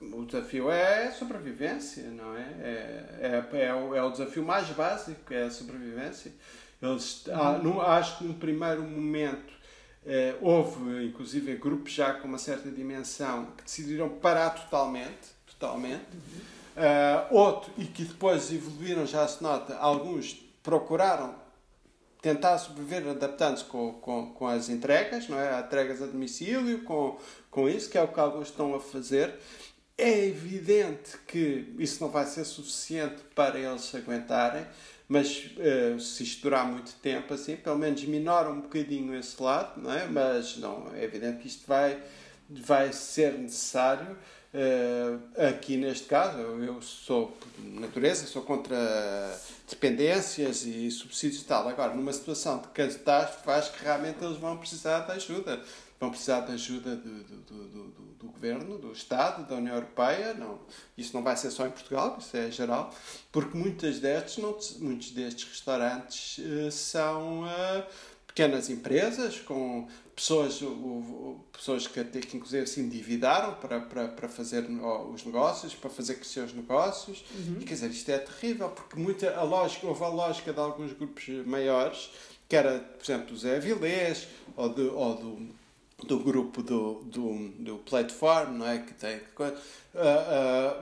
[0.00, 2.40] O desafio é sobrevivência, não é?
[2.60, 6.32] É, é, é, o, é o desafio mais básico, é a sobrevivência.
[6.80, 7.80] Eles, uhum.
[7.80, 9.52] acho que no primeiro momento
[10.06, 16.06] eh, houve, inclusive, grupos já com uma certa dimensão que decidiram parar totalmente, totalmente.
[16.14, 16.60] Uhum.
[16.70, 21.34] Uh, outro, e que depois evoluíram, já se nota, alguns procuraram
[22.22, 25.60] tentar sobreviver adaptando-se com, com, com as entregas, não é?
[25.60, 27.18] Entregas a domicílio, com,
[27.50, 29.34] com isso, que é o que alguns estão a fazer.
[30.02, 34.66] É evidente que isso não vai ser suficiente para eles aguentarem,
[35.06, 39.78] mas uh, se isto durar muito tempo, assim, pelo menos minora um bocadinho esse lado,
[39.78, 40.06] não é?
[40.06, 42.02] Mas não, é evidente que isto vai,
[42.48, 44.16] vai ser necessário.
[44.54, 51.68] Uh, aqui neste caso, eu sou, por natureza, sou contra dependências e subsídios e tal.
[51.68, 55.62] Agora, numa situação de catástrofe, acho que realmente eles vão precisar de ajuda.
[56.00, 57.84] Vão precisar de ajuda do, do, do,
[58.18, 60.32] do, governo, do Estado, da União Europeia.
[60.32, 60.58] Não,
[60.96, 62.92] isso não vai ser só em Portugal, isso é geral,
[63.30, 67.84] porque muitas destes, não, muitos destes restaurantes uh, são uh,
[68.26, 74.28] pequenas empresas com pessoas, o, pessoas que, até, que inclusive se endividaram para, para, para
[74.28, 74.64] fazer
[75.12, 77.24] os negócios, para fazer crescer os negócios.
[77.34, 77.56] Uhum.
[77.60, 80.92] E quer dizer, isto é terrível, porque muita, a lógica, houve a lógica de alguns
[80.92, 82.10] grupos maiores,
[82.48, 85.48] que era, por exemplo, do Zé Avilés, ou, do, ou do,
[86.06, 88.78] do grupo do, do, do Platform, não é?
[88.78, 89.52] Que tem, uh, uh,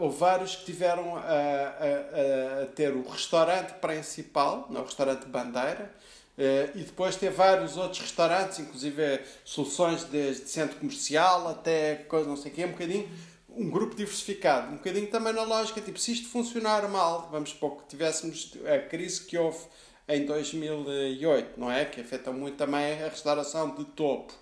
[0.00, 5.92] houve vários que tiveram a, a, a, ter o restaurante principal, não, o restaurante bandeira,
[6.38, 12.36] Uh, e depois tem vários outros restaurantes, inclusive soluções desde centro comercial até coisa não
[12.36, 13.08] sei o quê, um bocadinho,
[13.50, 17.82] um grupo diversificado, um bocadinho também na lógica, tipo, se isto funcionar mal, vamos pouco,
[17.88, 19.58] tivéssemos a crise que houve
[20.06, 21.84] em 2008, não é?
[21.84, 24.32] Que afetam muito também a restauração de topo.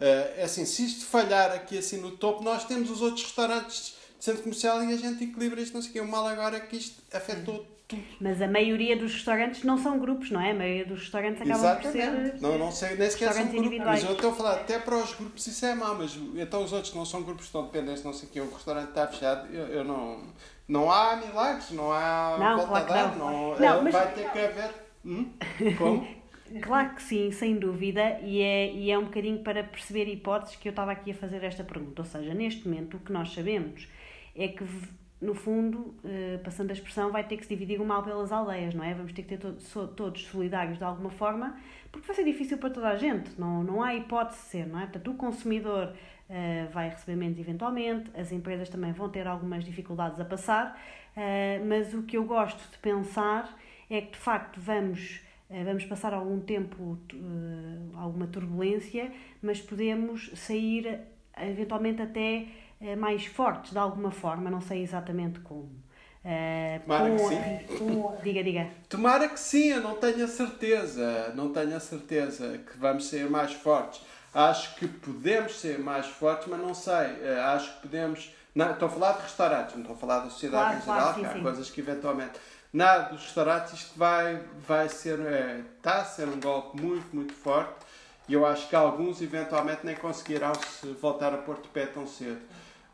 [0.00, 4.24] É assim, se isto falhar aqui assim no topo, nós temos os outros restaurantes de
[4.24, 6.00] centro comercial e a gente equilibra isto, não sei o quê.
[6.00, 8.02] O mal agora é que isto afetou tudo.
[8.20, 10.52] Mas a maioria dos restaurantes não são grupos, não é?
[10.52, 12.40] A maioria dos restaurantes acabam por ser.
[12.40, 13.78] Não, não sei, nem sequer são grupos.
[13.78, 16.72] Mas eu estou a falar, até para os grupos isso é mau, mas então os
[16.72, 19.52] outros que não são grupos estão dependentes, não sei o quê, o restaurante está fechado,
[19.54, 20.22] eu, eu não.
[20.66, 23.58] Não há milagres, não há não, volta claro a dar, não.
[23.58, 23.92] não, não mas...
[23.92, 24.70] vai ter que haver.
[25.04, 25.30] Hum?
[25.76, 26.23] Como?
[26.62, 30.68] Claro que sim, sem dúvida, e é, e é um bocadinho para perceber hipóteses que
[30.68, 32.02] eu estava aqui a fazer esta pergunta.
[32.02, 33.88] Ou seja, neste momento o que nós sabemos
[34.36, 34.64] é que
[35.20, 38.74] no fundo, eh, passando a expressão, vai ter que se dividir o mal pelas aldeias,
[38.74, 38.92] não é?
[38.94, 41.56] Vamos ter que ter todos, todos solidários de alguma forma,
[41.90, 44.78] porque vai ser difícil para toda a gente, não, não há hipótese de ser, não
[44.78, 44.82] é?
[44.82, 45.94] Portanto, o consumidor
[46.28, 50.78] uh, vai receber menos eventualmente, as empresas também vão ter algumas dificuldades a passar,
[51.16, 53.56] uh, mas o que eu gosto de pensar
[53.88, 55.20] é que, de facto, vamos,
[55.62, 56.98] vamos passar algum tempo,
[57.94, 61.00] alguma turbulência, mas podemos sair,
[61.36, 62.46] eventualmente, até
[62.80, 65.84] eh, mais fortes de alguma forma, não sei exatamente como.
[66.24, 67.78] Uh, Tomara com, que sim.
[67.78, 68.68] Com, diga, diga.
[68.88, 71.32] Tomara que sim, eu não tenho a certeza.
[71.34, 74.00] Não tenho a certeza que vamos ser mais fortes.
[74.32, 77.28] Acho que podemos ser mais fortes, mas não sei.
[77.44, 78.34] Acho que podemos.
[78.54, 80.96] Não, estou a falar de restaurantes, não estou a falar da sociedade claro, em geral,
[80.96, 81.42] claro, sim, que há sim.
[81.42, 82.40] coisas que eventualmente.
[82.74, 85.20] Nada dos restaurantes, isto vai, vai ser.
[85.76, 87.72] Está a ser um golpe muito, muito forte.
[88.28, 92.04] E eu acho que alguns eventualmente nem conseguirão se voltar a pôr de pé tão
[92.04, 92.40] cedo.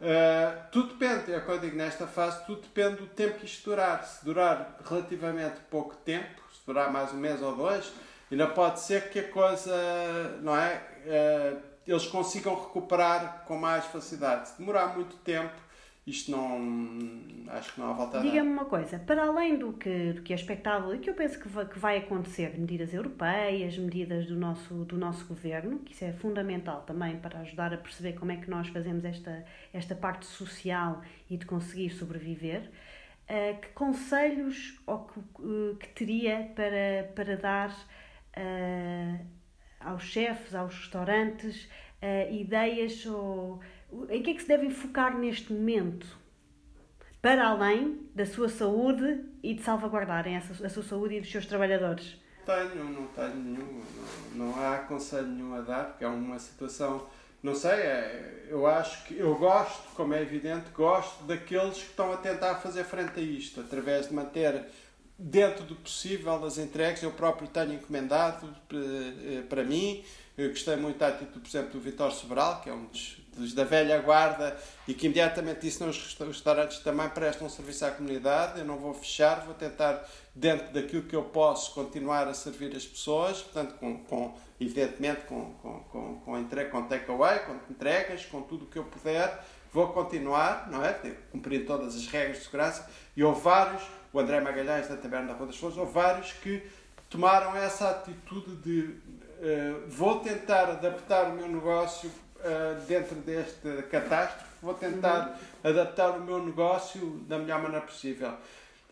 [0.00, 3.46] Uh, tudo depende, é o que eu digo nesta fase, tudo depende do tempo que
[3.46, 4.04] isto durar.
[4.04, 7.90] Se durar relativamente pouco tempo, se durar mais um mês ou dois,
[8.30, 9.74] ainda pode ser que a coisa,
[10.42, 10.82] não é?
[11.06, 14.50] Uh, eles consigam recuperar com mais facilidade.
[14.50, 15.54] Se demorar muito tempo,
[16.10, 17.30] isto não.
[17.48, 20.36] Acho que não há volta Diga-me uma coisa, para além do que, do que é
[20.36, 24.84] expectável e que eu penso que vai, que vai acontecer, medidas europeias, medidas do nosso,
[24.84, 28.48] do nosso governo, que isso é fundamental também para ajudar a perceber como é que
[28.48, 32.70] nós fazemos esta, esta parte social e de conseguir sobreviver,
[33.28, 39.26] uh, que conselhos ou que, uh, que teria para, para dar uh,
[39.80, 41.68] aos chefes, aos restaurantes,
[42.30, 43.60] ideias ou
[44.08, 46.06] em que é que se deve focar neste momento?
[47.20, 52.16] Para além da sua saúde e de salvaguardarem a sua saúde e dos seus trabalhadores?
[52.46, 53.82] Tenho, não tenho nenhum,
[54.34, 57.06] não, não há conselho nenhum a dar, porque é uma situação,
[57.42, 62.10] não sei, é, eu acho que eu gosto, como é evidente, gosto daqueles que estão
[62.12, 64.64] a tentar fazer frente a isto, através de manter
[65.18, 67.02] dentro do possível as entregas.
[67.02, 70.02] Eu próprio tenho encomendado eh, para mim,
[70.36, 73.54] eu gostei muito da atitude, por exemplo, do Vitor Sobral, que é um dos dos
[73.54, 78.60] da velha guarda e que imediatamente disse nos restaurantes também prestam um serviço à comunidade,
[78.60, 82.84] eu não vou fechar, vou tentar, dentro daquilo que eu posso, continuar a servir as
[82.84, 88.42] pessoas, portanto, com, com evidentemente, com, com, com, com, entrega, com takeaway, com entregas, com
[88.42, 90.92] tudo o que eu puder, vou continuar, não é?
[91.32, 92.88] Cumprir todas as regras de segurança.
[93.16, 96.62] E houve vários, o André Magalhães da Taberna da Rua das Flores, houve vários que
[97.08, 102.10] tomaram essa atitude de uh, vou tentar adaptar o meu negócio
[102.44, 105.70] uh, dentro deste catástrofe, vou tentar uhum.
[105.70, 108.32] adaptar o meu negócio da melhor maneira possível.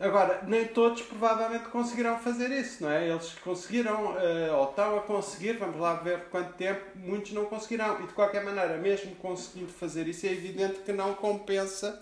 [0.01, 3.09] Agora, nem todos provavelmente conseguirão fazer isso, não é?
[3.09, 8.01] Eles conseguiram, uh, ou estão a conseguir, vamos lá ver quanto tempo, muitos não conseguirão.
[8.01, 12.01] E de qualquer maneira, mesmo conseguindo fazer isso, é evidente que não compensa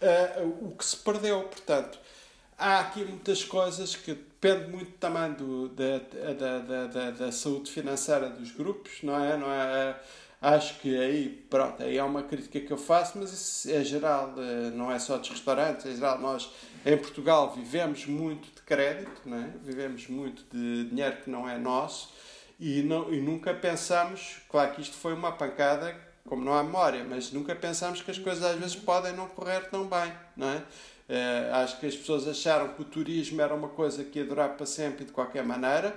[0.00, 1.42] uh, o que se perdeu.
[1.42, 1.98] Portanto,
[2.56, 5.98] há aqui muitas coisas que depende muito também do, da,
[6.32, 9.36] da, da, da saúde financeira dos grupos, não é?
[9.36, 9.96] Não é
[10.42, 14.34] Acho que aí, pronto, aí é uma crítica que eu faço, mas isso é geral,
[14.36, 16.18] eh, não é só dos restaurantes, é geral.
[16.18, 16.50] Nós,
[16.84, 19.50] em Portugal, vivemos muito de crédito, não é?
[19.62, 22.12] vivemos muito de dinheiro que não é nosso
[22.58, 27.04] e, não, e nunca pensamos, claro que isto foi uma pancada, como não há memória,
[27.08, 30.62] mas nunca pensamos que as coisas às vezes podem não correr tão bem, não é?
[31.12, 34.56] Uh, acho que as pessoas acharam que o turismo era uma coisa que ia durar
[34.56, 35.94] para sempre de qualquer maneira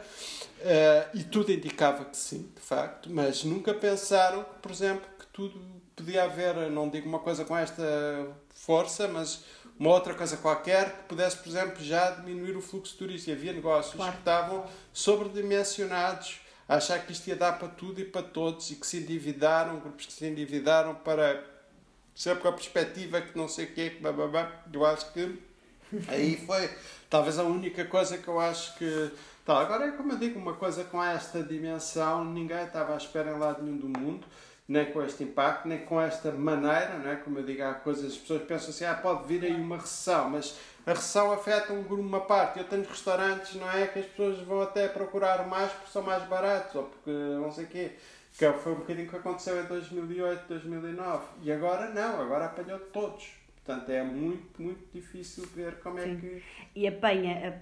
[0.59, 5.57] uh, e tudo indicava que sim, de facto, mas nunca pensaram, por exemplo, que tudo
[5.95, 9.45] podia haver, não digo uma coisa com esta força, mas
[9.79, 13.37] uma outra coisa qualquer que pudesse, por exemplo, já diminuir o fluxo turístico.
[13.37, 14.11] Havia negócios claro.
[14.11, 18.75] que estavam sobredimensionados, a achar que isto ia dar para tudo e para todos e
[18.75, 21.54] que se endividaram, grupos que se endividaram para
[22.15, 25.37] sempre a perspectiva que não sei o quê, bababá, eu acho que
[26.07, 26.69] aí foi
[27.09, 29.11] talvez a única coisa que eu acho que.
[29.45, 33.29] Tá, agora é como eu digo, uma coisa com esta dimensão, ninguém estava à espera
[33.29, 34.25] em lado nenhum do mundo.
[34.67, 37.15] nem com este impacto, nem com esta maneira, não é?
[37.17, 40.31] como eu digo, há coisas, as pessoas pensam assim, ah, pode vir aí uma recessão,
[40.31, 40.55] mas
[40.85, 42.59] a recessão afeta uma parte.
[42.59, 43.85] Eu tenho restaurantes, não é?
[43.87, 47.65] Que as pessoas vão até procurar mais porque são mais baratos, ou porque não sei
[47.65, 47.91] o quê.
[48.37, 51.25] Que foi um bocadinho que aconteceu em 2008, 2009.
[51.41, 53.31] E agora não, agora apanhou todos.
[53.63, 56.11] Portanto, é muito, muito difícil ver como é Sim.
[56.11, 56.43] é que.
[56.75, 57.61] E apanha,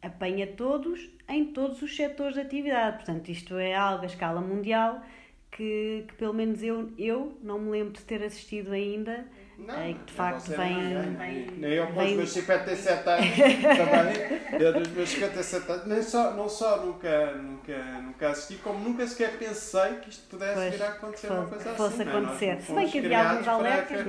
[0.00, 2.98] apanha todos em todos os setores de atividade.
[2.98, 5.02] Portanto, isto é algo a escala mundial
[5.50, 9.26] que, que pelo menos eu, eu não me lembro de ter assistido ainda.
[9.56, 14.72] Não, é, que de facto vem, Nem eu com os meus 57 anos também, eu
[14.72, 19.38] dos meus 57 anos, nem só, não só nunca, nunca, nunca assisti, como nunca sequer
[19.38, 21.76] pensei que isto pudesse pois, vir a acontecer uma coisa assim.
[21.76, 22.62] Fosse acontecer.
[22.62, 24.06] Se bem que havia alguns alertas,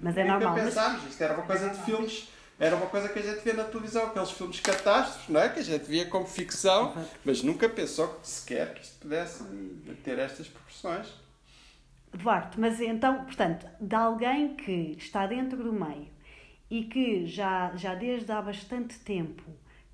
[0.00, 0.50] mas é normal.
[0.50, 3.52] Nunca pensámos, isto era uma coisa de filmes era uma coisa que a gente vê
[3.52, 5.48] na televisão, aqueles filmes catástrofes, não é?
[5.48, 6.94] Que a gente via como ficção,
[7.24, 9.44] mas nunca pensou sequer que isto pudesse
[10.04, 11.08] ter estas proporções.
[12.16, 16.08] Duarte, mas então, portanto, de alguém que está dentro do meio
[16.70, 19.42] e que já, já desde há bastante tempo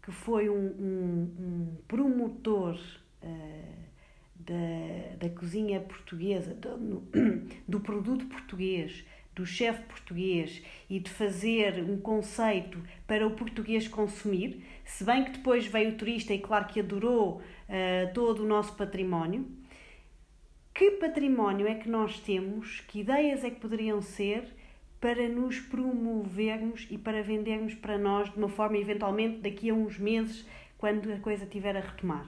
[0.02, 2.78] que foi um, um, um promotor
[3.22, 3.80] uh,
[4.34, 7.02] da, da cozinha portuguesa, do,
[7.68, 9.04] do produto português,
[9.34, 15.32] do chefe português e de fazer um conceito para o português consumir, se bem que
[15.32, 19.46] depois veio o turista e claro que adorou uh, todo o nosso património.
[20.74, 22.80] Que património é que nós temos?
[22.88, 24.44] Que ideias é que poderiam ser
[25.00, 29.98] para nos promovermos e para vendermos para nós de uma forma eventualmente daqui a uns
[29.98, 30.44] meses,
[30.78, 32.26] quando a coisa estiver a retomar?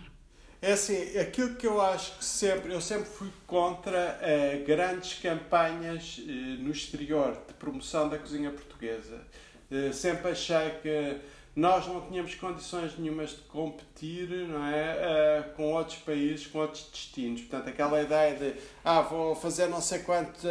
[0.61, 6.21] É assim, aquilo que eu acho que sempre, eu sempre fui contra eh, grandes campanhas
[6.21, 6.31] eh,
[6.61, 9.27] no exterior de promoção da cozinha portuguesa.
[9.71, 11.17] Eh, sempre achei que
[11.55, 16.89] nós não tínhamos condições nenhumas de competir não é, uh, com outros países, com outros
[16.91, 17.43] destinos.
[17.43, 20.43] Portanto, aquela ideia de ah, vou fazer não sei quantos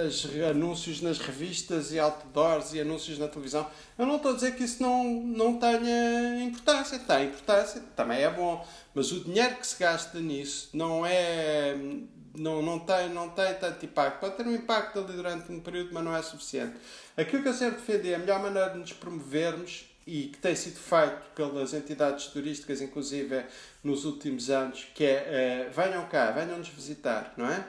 [0.48, 3.66] anúncios nas revistas e outdoors e anúncios na televisão.
[3.98, 7.00] Eu não estou a dizer que isso não, não tenha importância.
[7.00, 8.64] Tem importância, também é bom.
[8.94, 11.76] Mas o dinheiro que se gasta nisso não é.
[12.34, 14.20] Não, não, tem, não tem tanto impacto.
[14.20, 16.76] Pode ter um impacto ali durante um período, mas não é suficiente.
[17.18, 20.80] Aquilo que eu sempre defendi, a melhor maneira de nos promovermos e que tem sido
[20.80, 23.46] feito pelas entidades turísticas, inclusive
[23.84, 27.66] nos últimos anos, que é uh, venham cá, venham-nos visitar, não é?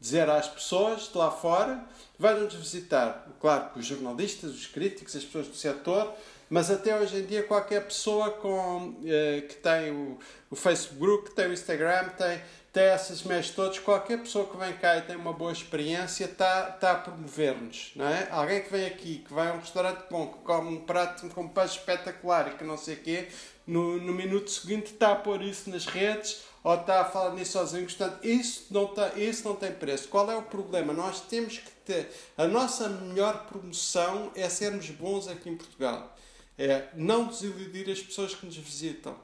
[0.00, 1.84] Dizer às pessoas de lá fora,
[2.18, 3.28] venham-nos visitar.
[3.40, 6.14] Claro que os jornalistas, os críticos, as pessoas do setor,
[6.48, 10.18] mas até hoje em dia qualquer pessoa com, uh, que tem o,
[10.50, 12.40] o Facebook, que tem o Instagram, tem
[12.74, 16.70] tem esses meios todos, qualquer pessoa que vem cá e tem uma boa experiência está,
[16.74, 18.26] está a promover-nos, não é?
[18.32, 21.46] Alguém que vem aqui, que vai a um restaurante bom, que come um prato com
[21.46, 23.28] peixe espetacular e que não sei o quê,
[23.64, 27.52] no, no minuto seguinte está a pôr isso nas redes ou está a falar nisso
[27.52, 27.84] sozinho.
[27.84, 30.08] Portanto, isso não, está, isso não tem preço.
[30.08, 30.92] Qual é o problema?
[30.92, 32.10] Nós temos que ter...
[32.36, 36.12] A nossa melhor promoção é sermos bons aqui em Portugal.
[36.58, 39.14] É não desiludir as pessoas que nos visitam.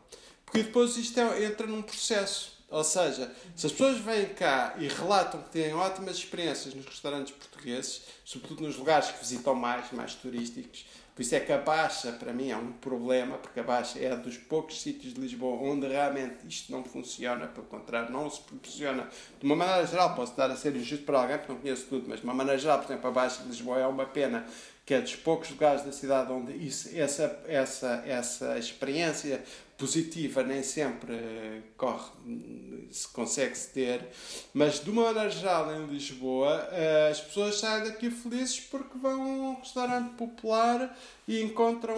[0.44, 4.86] Porque depois isto é, entra num processo ou seja, se as pessoas vêm cá e
[4.86, 10.14] relatam que têm ótimas experiências nos restaurantes portugueses, sobretudo nos lugares que visitam mais, mais
[10.14, 10.86] turísticos,
[11.20, 14.16] por isso é que a Baixa, para mim, é um problema, porque a Baixa é
[14.16, 19.06] dos poucos sítios de Lisboa onde realmente isto não funciona, pelo contrário, não se proporciona.
[19.38, 22.08] De uma maneira geral, posso estar a ser injusto para alguém, porque não conheço tudo,
[22.08, 24.46] mas de uma maneira geral, por exemplo, a Baixa de Lisboa é uma pena
[24.86, 29.44] que é dos poucos lugares da cidade onde isso, essa, essa, essa experiência
[29.80, 32.10] positiva nem sempre eh, corre,
[32.90, 34.06] se consegue-se ter,
[34.52, 39.22] mas de uma maneira geral em Lisboa eh, as pessoas saem daqui felizes porque vão
[39.22, 40.94] a um restaurante popular
[41.26, 41.96] e encontram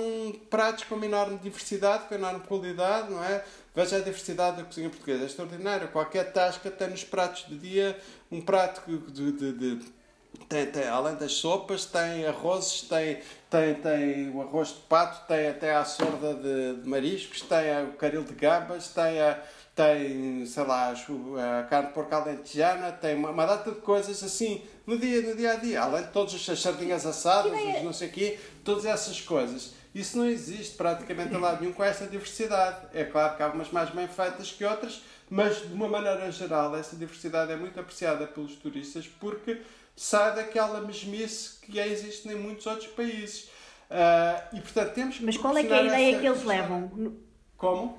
[0.49, 3.45] pratos com uma enorme diversidade, com enorme qualidade, não é?
[3.75, 5.89] Veja a diversidade da cozinha portuguesa, é extraordinária.
[5.89, 7.99] Qualquer tasca tem nos pratos de dia
[8.31, 10.02] um prato de, de, de
[10.49, 13.21] tem, tem, além das sopas, tem arrozes, tem,
[13.51, 17.93] tem, tem o arroz de pato, tem até a sorda de, de mariscos, tem o
[17.95, 19.39] caril de gambas, tem, a,
[19.75, 24.63] tem sei lá, a carne de porco alentejana, tem uma, uma, data de coisas assim
[24.87, 28.09] no dia, no dia a dia, além de todas as sardinhas assadas, os não sei
[28.09, 29.75] o quê, todas essas coisas.
[29.95, 32.87] Isso não existe praticamente em lado nenhum com essa diversidade.
[32.95, 36.75] É claro que há umas mais bem feitas que outras, mas de uma maneira geral
[36.77, 39.61] essa diversidade é muito apreciada pelos turistas porque
[39.97, 43.51] sai daquela mesmice que já existe em muitos outros países.
[43.91, 47.17] Uh, e portanto temos Mas qual é que é a ideia que eles levam?
[47.59, 47.99] Como?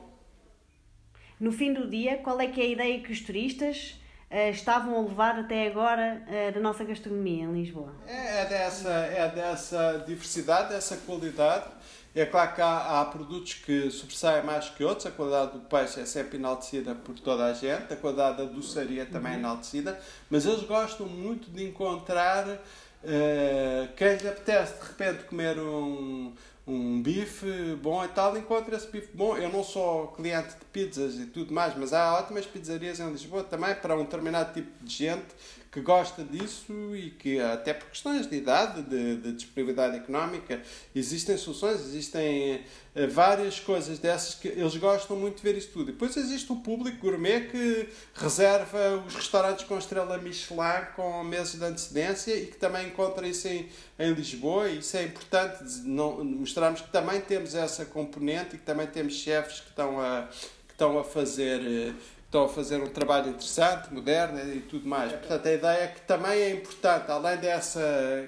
[1.39, 4.00] No fim do dia, qual é que é a ideia que os turistas
[4.32, 7.94] uh, estavam a levar até agora uh, da nossa gastronomia em Lisboa?
[8.08, 11.70] É, é, dessa, é dessa diversidade, dessa qualidade
[12.16, 15.99] É claro que há, há, produtos que sobressaem mais que outros, a qualidade do peixe
[15.99, 19.41] é sempre enaltecida por toda a gente, a qualidade da doçaria também é uhum.
[19.41, 19.99] enaltecida,
[20.30, 26.34] mas eles gostam muito de encontrar uh, quem lhe apetece de repente comer um,
[26.68, 29.36] um bife bom e tal, encontra esse bife bom.
[29.36, 33.43] Eu não sou cliente de pizzas e tudo mais, mas há ótimas pizzarias em Lisboa
[33.43, 35.26] também para um determinado tipo de gente
[35.74, 40.61] que gosta disso e que, até por questões de idade, de, de disponibilidade económica,
[40.93, 42.57] existem soluções, existem
[42.95, 45.89] uh, várias coisas dessas que eles gostam muito de ver isso tudo.
[45.89, 51.55] E depois existe o público gourmet que reserva os restaurantes com estrela Michelin com meses
[51.57, 53.67] de antecedência e que também encontra isso em,
[53.97, 54.69] em Lisboa.
[54.69, 59.15] E isso é importante não, mostrarmos que também temos essa componente e que também temos
[59.15, 60.30] chefes que estão a,
[60.67, 61.61] que estão a fazer.
[61.61, 65.12] Uh, estão a fazer um trabalho interessante, moderno e tudo mais.
[65.12, 68.28] Portanto, a ideia é que também é importante, além dessa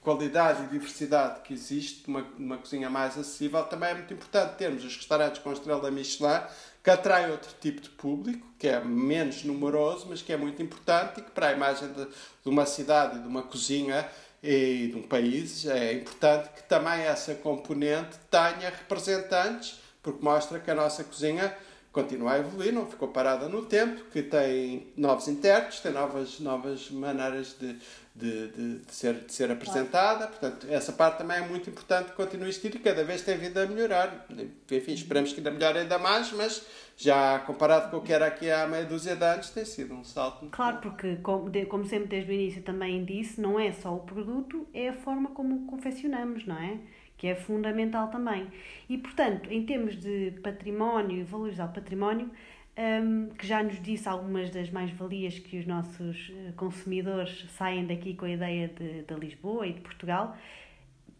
[0.00, 4.82] qualidade e diversidade que existe, uma, uma cozinha mais acessível, também é muito importante termos
[4.82, 6.40] os restaurantes com estrela Michelin
[6.82, 11.20] que atraem outro tipo de público, que é menos numeroso, mas que é muito importante
[11.20, 14.08] e que para a imagem de, de uma cidade, de uma cozinha
[14.42, 20.70] e de um país, é importante que também essa componente tenha representantes, porque mostra que
[20.70, 21.54] a nossa cozinha
[21.94, 26.90] continua a evoluir, não ficou parada no tempo, que tem novos intérpretes, tem novas, novas
[26.90, 27.78] maneiras de,
[28.12, 30.26] de, de, de ser, de ser apresentada.
[30.26, 33.38] Portanto, essa parte também é muito importante que continue a existir e cada vez tem
[33.38, 34.26] vindo a melhorar.
[34.70, 36.66] Enfim, esperamos que ainda melhore ainda mais, mas
[36.96, 40.02] já comparado com o que era aqui há meia dúzia de anos, tem sido um
[40.02, 40.48] salto.
[40.50, 44.88] Claro, porque, como sempre desde o início também disse, não é só o produto, é
[44.88, 46.80] a forma como confeccionamos, não é?
[47.16, 48.48] Que é fundamental também.
[48.88, 52.30] E, portanto, em termos de património valorizar o património,
[52.76, 58.14] um, que já nos disse algumas das mais-valias que os nossos eh, consumidores saem daqui
[58.14, 60.36] com a ideia de, de Lisboa e de Portugal,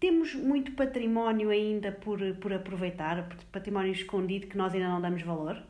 [0.01, 5.63] temos muito património ainda por, por aproveitar, património escondido que nós ainda não damos valor?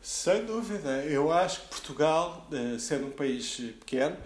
[0.00, 1.04] Sem dúvida.
[1.04, 4.16] Eu acho que Portugal, eh, sendo um país pequeno,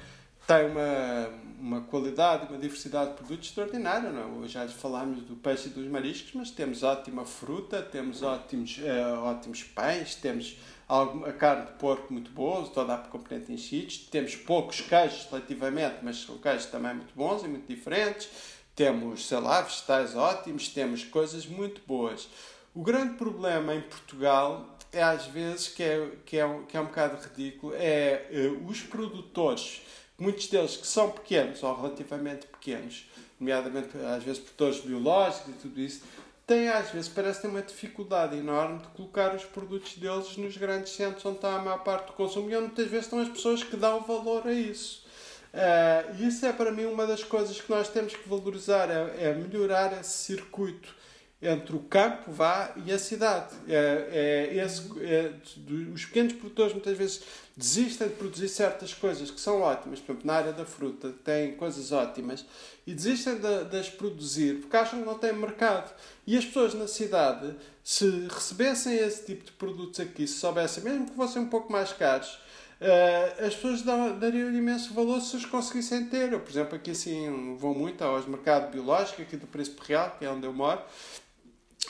[0.46, 1.28] tem uma,
[1.60, 4.10] uma qualidade, uma diversidade de produtos extraordinária.
[4.10, 4.44] Não?
[4.44, 4.48] É?
[4.48, 9.62] Já falámos do peixe e dos mariscos, mas temos ótima fruta, temos ótimos, uh, ótimos
[9.62, 10.56] pães, temos
[10.88, 16.16] a carne de porco muito boa, toda a componente enchidos, temos poucos queijos relativamente, mas
[16.16, 18.28] são queijos também muito bons e muito diferentes,
[18.74, 22.28] temos, sei lá, vegetais ótimos, temos coisas muito boas.
[22.74, 26.86] O grande problema em Portugal é às vezes que é, que é, que é um
[26.86, 29.82] bocado ridículo, é uh, os produtores
[30.20, 33.10] muitos deles que são pequenos ou relativamente pequenos,
[33.40, 36.02] nomeadamente às vezes produtores biológicos e tudo isso,
[36.46, 40.92] têm às vezes, parece ter uma dificuldade enorme de colocar os produtos deles nos grandes
[40.92, 43.62] centros onde está a maior parte do consumo e onde muitas vezes estão as pessoas
[43.62, 45.04] que dão valor a isso.
[45.52, 49.34] Uh, isso é para mim uma das coisas que nós temos que valorizar, é, é
[49.34, 50.99] melhorar esse circuito
[51.42, 53.54] entre o campo vá e a cidade.
[53.66, 55.32] É, é esse, é,
[55.92, 57.22] os pequenos produtores muitas vezes
[57.56, 61.54] desistem de produzir certas coisas que são ótimas, por exemplo, na área da fruta têm
[61.56, 62.44] coisas ótimas
[62.86, 65.92] e desistem de, de as produzir porque acham que não têm mercado.
[66.26, 71.06] E as pessoas na cidade, se recebessem esse tipo de produtos aqui, se soubessem, mesmo
[71.06, 72.38] que fossem um pouco mais caros,
[72.80, 73.82] Uh, as pessoas
[74.18, 76.32] dariam imenso valor se os conseguissem ter.
[76.32, 80.24] Eu, por exemplo, aqui assim vou muito aos mercados biológicos, aqui do Príncipe Real, que
[80.24, 80.80] é onde eu moro,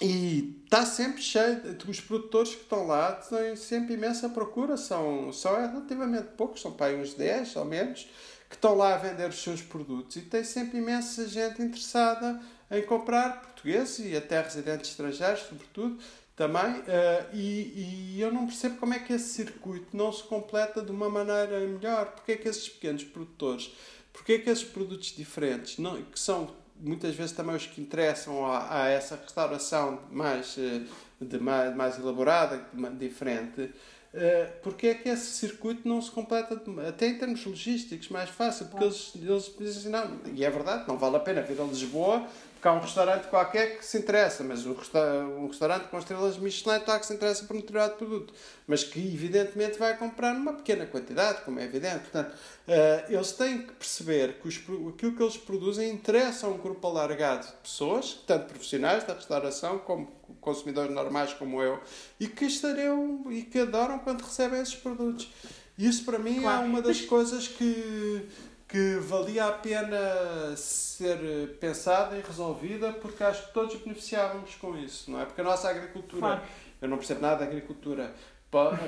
[0.01, 5.55] e está sempre cheio, os produtores que estão lá têm sempre imensa procura, são, são
[5.55, 8.09] relativamente poucos, são para uns 10 ou menos,
[8.49, 10.17] que estão lá a vender os seus produtos.
[10.17, 12.41] E tem sempre imensa gente interessada
[12.71, 15.99] em comprar, portugueses e até residentes estrangeiros, sobretudo,
[16.35, 20.81] também, uh, e, e, eu não percebo como é que esse circuito não se completa
[20.81, 23.71] de uma maneira melhor, porque é que esses pequenos produtores,
[24.11, 28.47] porque é que esses produtos diferentes, não, que são muitas vezes também os que interessam
[28.47, 30.83] a, a essa restauração mais, eh,
[31.21, 32.65] de mais, mais elaborada,
[32.99, 33.71] diferente,
[34.13, 38.67] eh, porque é que esse circuito não se completa, até em termos logísticos, mais fácil,
[38.67, 42.27] porque eles, eles dizem, não, e é verdade, não vale a pena vir a Lisboa
[42.61, 46.37] porque há um restaurante qualquer que se interessa, mas um, resta um restaurante com estrelas
[46.37, 48.35] Michelin está que se interessa por um determinado produto,
[48.67, 52.01] mas que evidentemente vai comprar numa pequena quantidade, como é evidente.
[52.01, 56.59] Portanto, uh, eles têm que perceber que os, aquilo que eles produzem interessa a um
[56.59, 60.07] grupo alargado de pessoas, tanto profissionais da restauração como
[60.43, 61.81] consumidores normais como eu,
[62.21, 65.33] e que estariam e que adoram quando recebem esses produtos.
[65.79, 66.63] Isso para mim é claro.
[66.63, 68.29] é uma das coisas que
[68.71, 75.11] que valia a pena ser pensada e resolvida porque acho que todos beneficiávamos com isso,
[75.11, 75.25] não é?
[75.25, 76.43] Porque a nossa agricultura, claro.
[76.81, 78.15] eu não percebo nada da agricultura,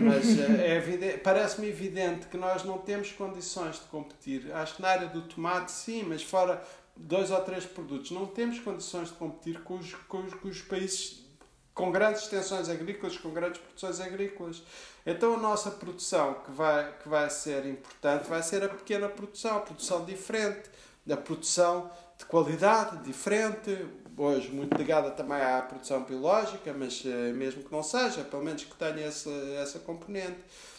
[0.00, 4.52] mas é parece-me evidente que nós não temos condições de competir.
[4.52, 6.62] Acho que na área do tomate sim, mas fora
[6.96, 8.12] dois ou três produtos.
[8.12, 11.24] Não temos condições de competir com os, com os, com os países
[11.74, 14.62] com grandes extensões agrícolas, com grandes produções agrícolas.
[15.06, 19.56] Então a nossa produção que vai, que vai ser importante vai ser a pequena produção,
[19.56, 20.70] a produção diferente,
[21.10, 27.64] a produção de qualidade diferente, hoje muito ligada também à produção biológica, mas eh, mesmo
[27.64, 30.38] que não seja, pelo menos que tenha essa, essa componente.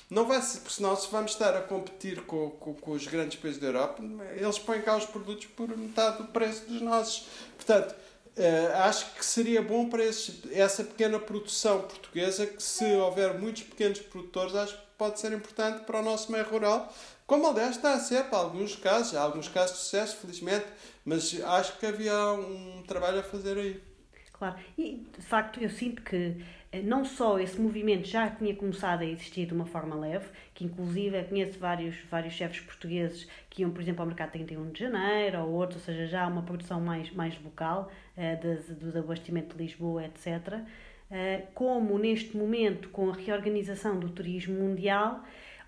[0.10, 3.40] Não vai ser, porque senão se vamos estar a competir com, com, com os grandes
[3.40, 4.04] países da Europa,
[4.36, 7.28] eles põem cá os produtos por metade do preço dos nossos.
[7.56, 7.96] Portanto,
[8.36, 14.00] Uh, acho que seria bom para essa pequena produção portuguesa que se houver muitos pequenos
[14.00, 16.92] produtores acho que pode ser importante para o nosso meio rural.
[17.28, 20.66] Como aliás está a ser para alguns casos, há alguns casos de sucesso felizmente
[21.06, 23.84] mas acho que havia um trabalho a fazer aí.
[24.32, 26.44] Claro, e de facto eu sinto que
[26.82, 31.24] não só esse movimento já tinha começado a existir de uma forma leve, que inclusive
[31.26, 35.52] conheço vários, vários chefes portugueses que iam, por exemplo, ao mercado 31 de janeiro ou
[35.52, 39.64] outros, ou seja, já há uma produção mais, mais local uh, de, do abastecimento de
[39.64, 40.28] Lisboa, etc.
[40.58, 40.66] Uh,
[41.12, 45.24] eh, como neste momento, com a reorganização do turismo mundial,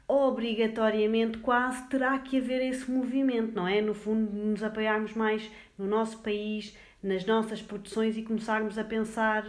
[0.07, 3.81] obrigatoriamente quase terá que haver esse movimento, não é?
[3.81, 9.43] No fundo, nos apoiarmos mais no nosso país, nas nossas produções e começarmos a pensar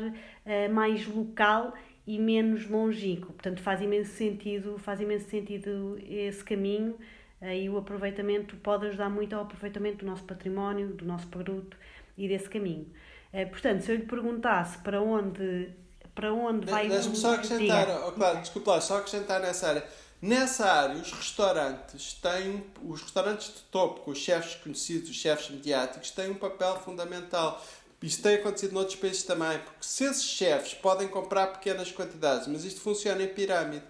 [0.46, 1.74] uh, mais local
[2.06, 3.32] e menos longínquo.
[3.32, 6.96] Portanto, faz imenso sentido, faz imenso sentido esse caminho
[7.42, 11.76] uh, e o aproveitamento pode ajudar muito ao aproveitamento do nosso património, do nosso produto
[12.16, 12.86] e desse caminho.
[13.32, 15.70] Uh, portanto, se eu lhe perguntasse para onde
[16.14, 19.84] para onde vai Deixa-me só acrescentar, oh, claro, desculpa lá, só acrescentar nessa área
[20.20, 25.50] Nessa área, os restaurantes têm, os restaurantes de topo, com os chefes conhecidos, os chefes
[25.50, 27.62] mediáticos, têm um papel fundamental.
[28.02, 32.64] Isto tem acontecido noutros países também, porque se esses chefes podem comprar pequenas quantidades, mas
[32.64, 33.84] isto funciona em pirâmide,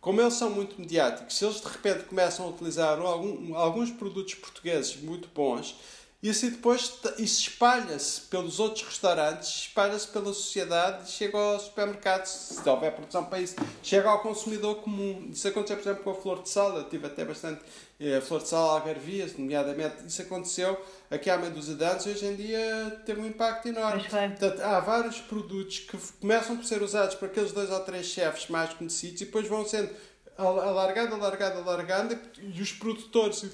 [0.00, 4.34] como eles são muito mediáticos, se eles de repente começam a utilizar algum, alguns produtos
[4.34, 5.76] portugueses muito bons,
[6.20, 12.92] e depois isso espalha-se pelos outros restaurantes, espalha-se pela sociedade chega ao supermercado, se houver
[12.92, 13.54] produção para isso,
[13.84, 15.28] chega ao consumidor comum.
[15.32, 16.76] Isso aconteceu, por exemplo, com a flor de sal.
[16.76, 17.60] Eu tive até bastante
[18.00, 20.08] eh, flor de sal algarvias, nomeadamente.
[20.08, 20.76] Isso aconteceu
[21.08, 24.02] aqui há meia dúzia de anos e hoje em dia teve um impacto enorme.
[24.02, 28.48] Portanto, há vários produtos que começam por ser usados por aqueles dois ou três chefes
[28.48, 29.90] mais conhecidos e depois vão sendo
[30.36, 33.44] alargando, alargando, alargando e os produtores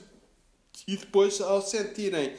[0.87, 2.37] e depois, ao sentirem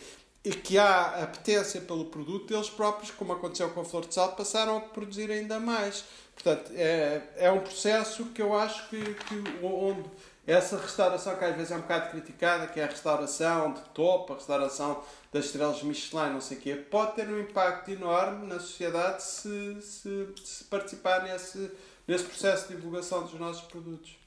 [0.63, 4.77] que há apetência pelo produto, eles próprios, como aconteceu com a flor de sal, passaram
[4.77, 6.05] a produzir ainda mais.
[6.35, 10.07] Portanto, é, é um processo que eu acho que, que onde
[10.45, 14.33] essa restauração que às vezes é um bocado criticada, que é a restauração de topo,
[14.33, 18.59] a restauração das estrelas Michelin, não sei o quê, pode ter um impacto enorme na
[18.59, 21.71] sociedade se, se, se participar nesse,
[22.07, 24.19] nesse processo de divulgação dos nossos produtos.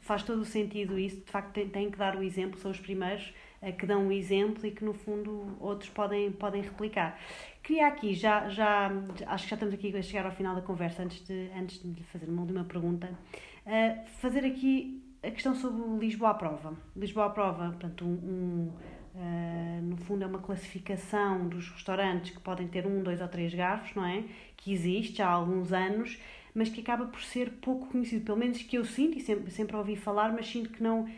[0.00, 3.32] Faz todo o sentido isso, de facto tem que dar o exemplo, são os primeiros
[3.70, 7.16] que dão um exemplo e que no fundo outros podem, podem replicar.
[7.62, 8.90] Queria aqui, já, já,
[9.26, 12.02] acho que já estamos aqui a chegar ao final da conversa, antes de, antes de
[12.04, 13.08] fazer uma última pergunta,
[13.64, 16.76] uh, fazer aqui a questão sobre o Lisboa à prova.
[16.96, 18.72] Lisboa à prova, portanto, um, um
[19.14, 23.54] uh, no fundo é uma classificação dos restaurantes que podem ter um, dois ou três
[23.54, 24.24] garfos, não é?
[24.56, 26.18] Que existe há alguns anos,
[26.54, 29.76] mas que acaba por ser pouco conhecido, pelo menos que eu sinto e sempre, sempre
[29.76, 31.08] ouvi falar, mas sinto que não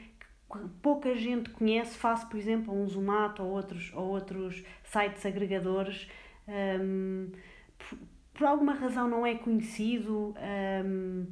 [0.82, 6.08] pouca gente conhece, face, por exemplo, a um Zomato ou outros, ou outros sites agregadores.
[6.48, 7.30] Um,
[7.78, 7.98] por,
[8.34, 10.34] por, alguma razão não é conhecido.
[10.38, 11.26] Um...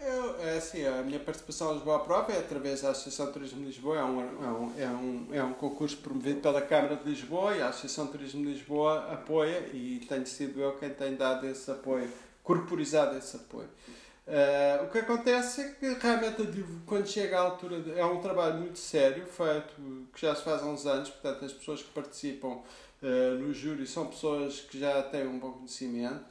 [0.00, 3.66] Eu, é assim, a minha participação em Lisboa própria é através da Associação Turismo de
[3.66, 7.56] Lisboa, é um, é, um, é, um, é um concurso promovido pela Câmara de Lisboa
[7.56, 11.68] e a Associação Turismo de Lisboa apoia e tenho sido eu quem tem dado esse
[11.70, 12.08] apoio,
[12.44, 13.68] corporizado esse apoio.
[14.28, 18.58] Uh, o que acontece é que realmente quando chega à altura de, é um trabalho
[18.58, 22.58] muito sério feito que já se faz há uns anos portanto as pessoas que participam
[23.02, 26.22] uh, no júri são pessoas que já têm um bom conhecimento.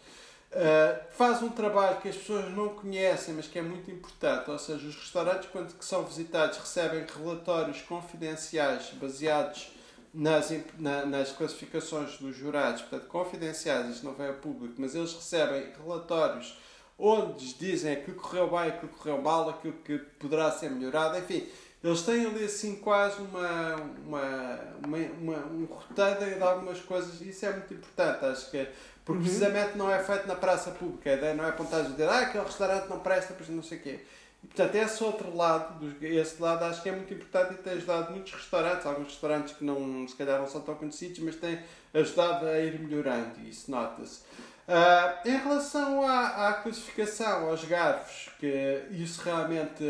[0.51, 4.59] Uh, faz um trabalho que as pessoas não conhecem mas que é muito importante ou
[4.59, 9.71] seja os restaurantes quando que são visitados recebem relatórios confidenciais baseados
[10.13, 12.83] nas, na, nas classificações dos jurados.
[12.83, 16.55] Portanto confidenciais isto não vai a público mas eles recebem relatórios
[16.97, 21.17] onde dizem aquilo que correu bem, aquilo que correu mal, aquilo que poderá ser melhorado,
[21.17, 21.47] enfim.
[21.83, 23.75] Eles têm ali assim quase uma,
[24.05, 28.67] uma, uma, uma um roteiro de algumas coisas e isso é muito importante, acho que
[29.07, 29.23] porque uhum.
[29.23, 32.43] precisamente não é feito na praça pública, a não é apontar a dizer ah, aquele
[32.43, 33.99] restaurante não presta, pois não sei o quê.
[34.43, 38.11] E, portanto, esse outro lado, esse lado acho que é muito importante e tem ajudado
[38.11, 41.57] muitos restaurantes, alguns restaurantes que não, se calhar não são tão conhecidos, mas tem
[41.93, 44.19] ajudado a ir melhorando e isso nota-se.
[44.67, 49.83] Uh, em relação à, à, classificação, aos garfos, que isso realmente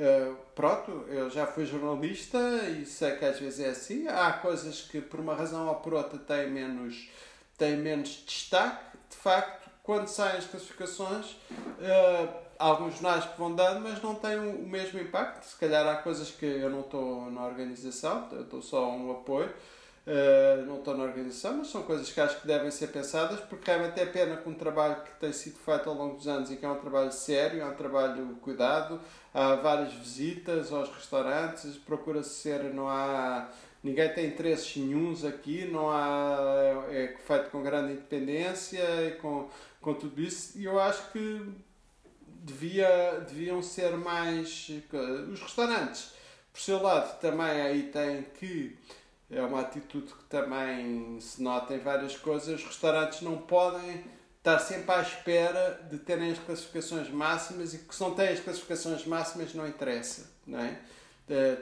[0.00, 2.38] Uh, pronto, eu já fui jornalista
[2.70, 4.08] e sei que às vezes é assim.
[4.08, 7.10] Há coisas que por uma razão ou por outra têm menos,
[7.58, 8.96] têm menos destaque.
[9.10, 14.38] De facto, quando saem as classificações, uh, alguns jornais que vão dando, mas não têm
[14.38, 15.44] o mesmo impacto.
[15.44, 19.52] Se calhar há coisas que eu não estou na organização, eu estou só um apoio.
[20.06, 23.70] Uh, não estou na organização, mas são coisas que acho que devem ser pensadas, porque
[23.70, 26.56] realmente é pena que um trabalho que tem sido feito ao longo dos anos e
[26.56, 28.98] que é um trabalho sério, é um trabalho cuidado,
[29.34, 33.50] há várias visitas aos restaurantes, procura-se ser, não há.
[33.82, 36.84] Ninguém tem interesses nenhums aqui, não há.
[36.90, 39.48] É feito com grande independência e com,
[39.80, 41.46] com tudo isso, e eu acho que
[42.42, 44.70] devia, deviam ser mais.
[45.30, 46.12] Os restaurantes,
[46.52, 48.76] por seu lado, também aí têm que
[49.30, 52.60] é uma atitude que também se nota em várias coisas.
[52.60, 54.04] Os restaurantes não podem
[54.38, 58.40] estar sempre à espera de terem as classificações máximas e que se não têm as
[58.40, 60.78] classificações máximas não interessa, não é?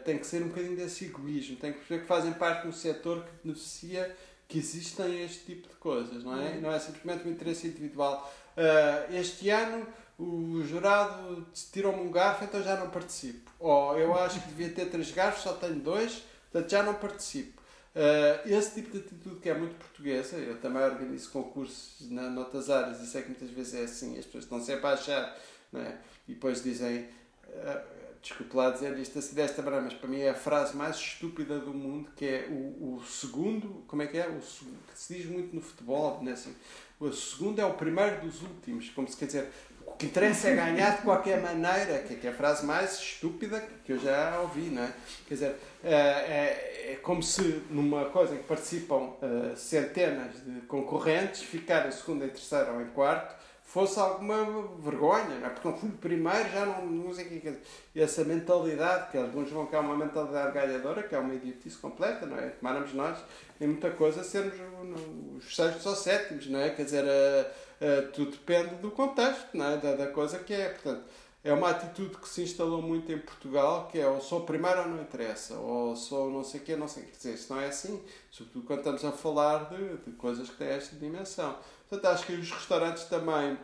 [0.05, 2.73] Tem que ser um bocadinho desse egoísmo, tem que perceber que fazem parte de um
[2.73, 4.17] setor que beneficia
[4.49, 6.53] que existem este tipo de coisas, não é?
[6.53, 6.61] Uhum.
[6.63, 8.33] Não é simplesmente um interesse individual.
[8.57, 9.87] Uh, este ano
[10.19, 13.51] o jurado tirou-me um garfo, então já não participo.
[13.61, 17.58] Ou eu acho que devia ter três garfos, só tenho dois, portanto já não participo.
[17.99, 22.71] Uh, esse tipo de atitude que é muito portuguesa, eu também organizo concursos na, noutras
[22.71, 25.37] áreas e sei que muitas vezes é assim, as pessoas estão sempre a achar,
[25.73, 25.99] não é?
[26.29, 27.09] e depois dizem,
[27.49, 27.81] uh,
[28.23, 31.59] desculpe lá dizer isto assim desta maneira, mas para mim é a frase mais estúpida
[31.59, 34.29] do mundo, que é o, o segundo, como é que é?
[34.29, 36.33] O, que se diz muito no futebol, né?
[36.35, 36.55] assim,
[37.01, 39.49] o segundo é o primeiro dos últimos, como se quer dizer,
[39.85, 43.91] o que interessa é ganhar de qualquer maneira, que é a frase mais estúpida que
[43.91, 44.95] eu já ouvi, não é?
[45.27, 50.61] Quer dizer, é, é, é como se numa coisa em que participam uh, centenas de
[50.63, 53.37] concorrentes, ficar em segundo, em terceiro ou em quarto,
[53.69, 55.51] fosse alguma vergonha, não é?
[55.51, 58.03] Porque não fui primeiro, já não, não sei o que é.
[58.03, 62.25] Essa mentalidade, que alguns vão que é uma mentalidade ganhadora, que é uma idiotice completa,
[62.25, 62.49] não é?
[62.49, 63.19] Tomarmos nós
[63.61, 64.55] em muita coisa sermos
[65.37, 66.71] os sextos ou sétimos, não é?
[66.71, 67.47] Quer dizer, uh,
[67.85, 69.77] uh, tudo depende do contexto, não é?
[69.77, 70.71] Da, da coisa que é.
[70.71, 71.05] Portanto,
[71.45, 74.89] é uma atitude que se instalou muito em Portugal, que é ou sou primeiro ou
[74.89, 77.07] não interessa, ou sou não sei o quê, não sei o.
[77.07, 80.57] Quer dizer, isso não é assim, sobretudo quando estamos a falar de, de coisas que
[80.57, 81.57] têm esta dimensão.
[81.89, 83.57] Portanto, acho que os restaurantes também,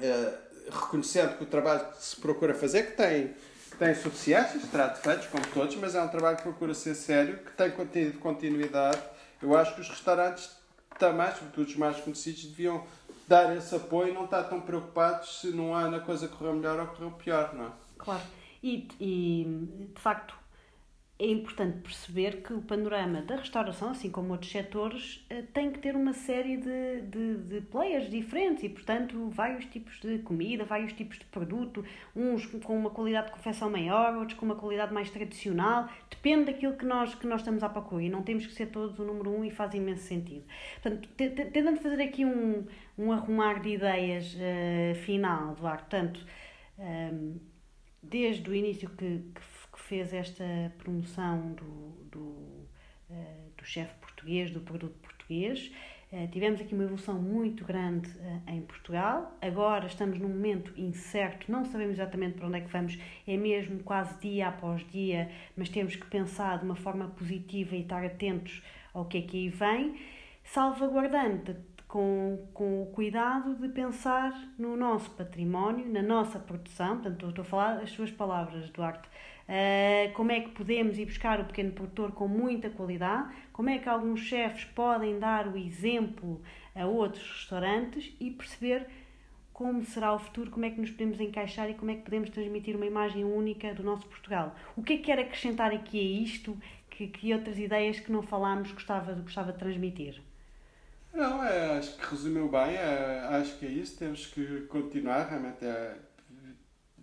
[0.00, 0.38] eh,
[0.70, 3.34] reconhecendo que o trabalho que se procura fazer, que tem,
[3.70, 7.38] que tem suficiências, terá defeitos, como todos, mas é um trabalho que procura ser sério,
[7.38, 9.02] que tem continuidade,
[9.42, 10.50] eu acho que os restaurantes
[10.98, 12.84] também, sobretudo os mais conhecidos, deviam
[13.28, 16.86] dar esse apoio não estar tão preocupados se não há na coisa correr melhor ou
[16.86, 17.70] correr pior, não é?
[17.98, 18.22] Claro.
[18.62, 20.34] E, e de facto
[21.20, 25.80] é importante perceber que o panorama da restauração, assim como outros setores, eh, tem que
[25.80, 30.92] ter uma série de, de, de, players diferentes e, portanto, vários tipos de comida, vários
[30.92, 35.10] tipos de produto, uns com uma qualidade de confecção maior, outros com uma qualidade mais
[35.10, 38.66] tradicional, depende daquilo que nós, que nós estamos à procura e não temos que ser
[38.66, 40.44] todos o número um e faz imenso sentido.
[40.80, 42.64] Portanto, tentando fazer aqui um,
[42.96, 46.24] um arrumar de ideias uh, final, Duarte, portanto,
[46.78, 47.36] um, ehm,
[48.00, 49.57] desde o início que, que
[49.88, 50.44] fez esta
[50.76, 55.72] promoção do, do, uh, do chefe português, do produto português.
[56.12, 59.36] Uh, tivemos aqui uma evolução muito grande uh, em Portugal.
[59.40, 63.82] Agora estamos num momento incerto, não sabemos exatamente para onde é que vamos, é mesmo
[63.82, 68.62] quase dia após dia, mas temos que pensar de uma forma positiva e estar atentos
[68.92, 69.98] ao que é que aí vem,
[70.44, 76.98] salvaguardando com, com o cuidado de pensar no nosso património, na nossa produção.
[76.98, 79.08] Portanto, estou a falar as suas palavras, Duarte.
[79.48, 83.34] Uh, como é que podemos ir buscar o pequeno produtor com muita qualidade?
[83.52, 86.42] Como é que alguns chefes podem dar o exemplo
[86.74, 88.86] a outros restaurantes e perceber
[89.52, 92.30] como será o futuro, como é que nos podemos encaixar e como é que podemos
[92.30, 94.54] transmitir uma imagem única do nosso Portugal.
[94.76, 96.56] O que é que quer acrescentar aqui a isto
[96.90, 100.20] que, que outras ideias que não falámos gostava, gostava de transmitir?
[101.12, 102.76] Não, é, acho que resumiu bem.
[102.76, 103.98] É, acho que é isso.
[103.98, 105.28] Temos que continuar.
[105.28, 105.96] Realmente, é,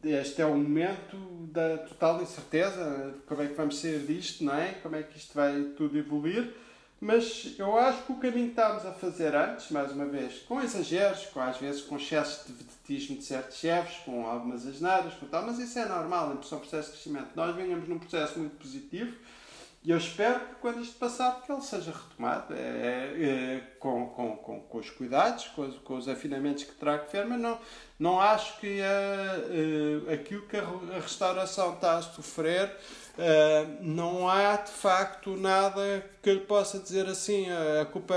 [0.09, 1.17] este é o momento
[1.51, 4.73] da total incerteza como é que vamos ser disto, não é?
[4.83, 6.53] Como é que isto vai tudo evoluir.
[6.99, 10.61] Mas eu acho que o caminho que estávamos a fazer antes, mais uma vez, com
[10.61, 15.25] exageros, com, às vezes com excesso de vedetismo de certos chefes, com algumas asneiras, com
[15.27, 17.29] tal, mas isso é normal, é um processo de crescimento.
[17.35, 19.15] Nós vinhamos num processo muito positivo
[19.85, 24.35] E eu espero que quando isto passar, que ele seja retomado é, é, com, com,
[24.35, 27.59] com, com, os cuidados, com os, com os, afinamentos que terá que fazer, mas não,
[27.99, 32.75] não acho que é, é, aquilo que a restauração está a sofrer,
[33.15, 37.45] é, não há de facto nada que lhe possa dizer assim,
[37.79, 38.15] a culpa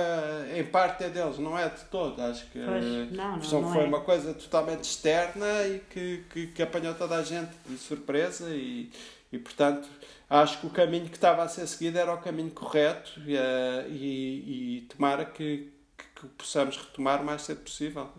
[0.57, 2.21] em parte é deles, não é de todo.
[2.23, 3.87] Acho que pois, não, não, não foi é.
[3.87, 8.91] uma coisa totalmente externa e que, que, que apanhou toda a gente de surpresa e,
[9.31, 9.89] e portanto
[10.29, 13.87] acho que o caminho que estava a ser seguido era o caminho correto e, eh,
[13.89, 18.11] e, e tomara que, que, que possamos retomar o mais cedo possível.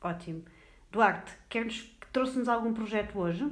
[0.00, 0.44] Ótimo.
[0.90, 3.44] Duarte, queres, trouxe-nos algum projeto hoje?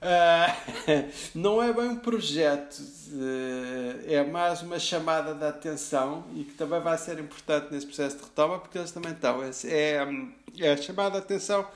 [0.00, 6.52] Uh, não é bem um projeto, uh, é mais uma chamada de atenção e que
[6.52, 9.42] também vai ser importante nesse processo de retoma, porque eles também estão.
[9.42, 10.08] É, é,
[10.60, 11.66] é a chamada de atenção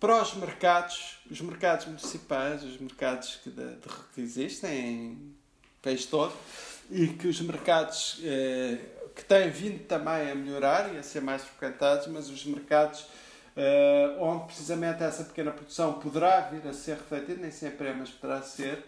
[0.00, 3.76] para os mercados, os mercados municipais, os mercados que, de,
[4.14, 5.34] que existem em
[5.82, 6.32] país todo
[6.90, 8.78] e que os mercados eh,
[9.14, 13.06] que têm vindo também a melhorar e a ser mais frequentados, mas os mercados
[13.56, 18.08] eh, onde precisamente essa pequena produção poderá vir a ser refletida, nem sempre é, mas
[18.08, 18.84] poderá ser.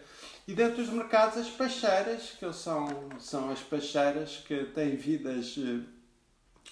[0.47, 2.87] E dentro dos mercados, as peixeiras, que são,
[3.19, 5.81] são as peixeiras que têm vidas eh,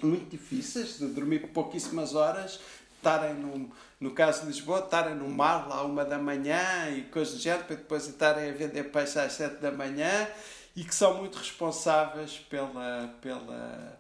[0.02, 2.62] muito difíceis, de dormir pouquíssimas horas,
[3.00, 3.70] estarem no,
[4.00, 7.64] no caso de Lisboa, estarem no mar lá uma da manhã e coisas do género,
[7.64, 10.28] para depois estarem a vender peixe às sete da manhã
[10.76, 13.14] e que são muito responsáveis pela.
[13.22, 14.00] pela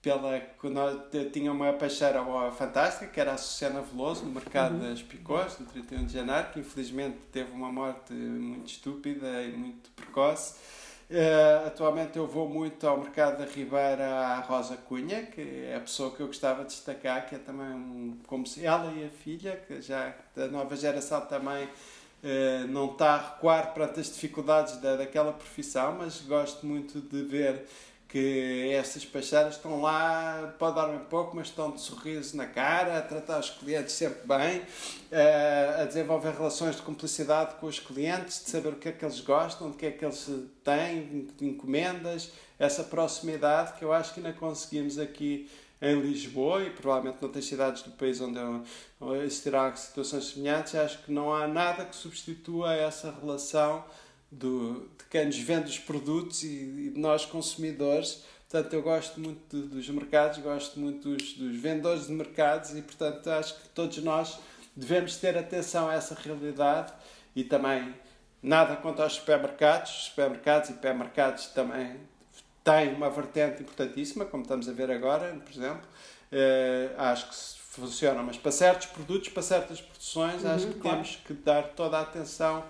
[0.00, 1.00] pela nós
[1.32, 2.22] tinha uma peixeira
[2.52, 4.90] fantástica que era a Susana Veloso no mercado uhum.
[4.90, 9.88] das Picós no 31 de janeiro que infelizmente teve uma morte muito estúpida e muito
[9.92, 10.56] precoce
[11.10, 15.80] Uh, atualmente eu vou muito ao mercado da Ribeira à Rosa Cunha, que é a
[15.80, 19.10] pessoa que eu gostava de destacar, que é também um, como se ela e a
[19.10, 24.78] filha, que já da nova geração também uh, não está a recuar perante as dificuldades
[24.78, 27.66] da, daquela profissão, mas gosto muito de ver
[28.14, 32.98] que essas peixeiras estão lá, pode dar um pouco, mas estão de sorriso na cara,
[32.98, 34.62] a tratar os clientes sempre bem,
[35.10, 39.04] eh, a desenvolver relações de cumplicidade com os clientes, de saber o que é que
[39.04, 40.30] eles gostam, de que é que eles
[40.62, 45.50] têm, de encomendas, essa proximidade que eu acho que ainda conseguimos aqui
[45.82, 48.38] em Lisboa e provavelmente noutras cidades do país onde
[49.24, 53.84] existirá situações semelhantes, acho que não há nada que substitua essa relação
[54.30, 58.24] do, de quem nos vende os produtos e, e de nós consumidores.
[58.48, 62.82] Portanto, eu gosto muito de, dos mercados, gosto muito dos, dos vendedores de mercados e,
[62.82, 64.38] portanto, acho que todos nós
[64.76, 66.92] devemos ter atenção a essa realidade
[67.34, 67.94] e também
[68.42, 69.90] nada contra os supermercados.
[69.90, 71.96] Os supermercados e hipermercados também
[72.62, 75.86] têm uma vertente importantíssima, como estamos a ver agora, por exemplo.
[76.32, 77.36] Uh, acho que
[77.74, 80.96] funciona, mas para certos produtos, para certas produções, uhum, acho que claro.
[80.96, 82.64] temos que dar toda a atenção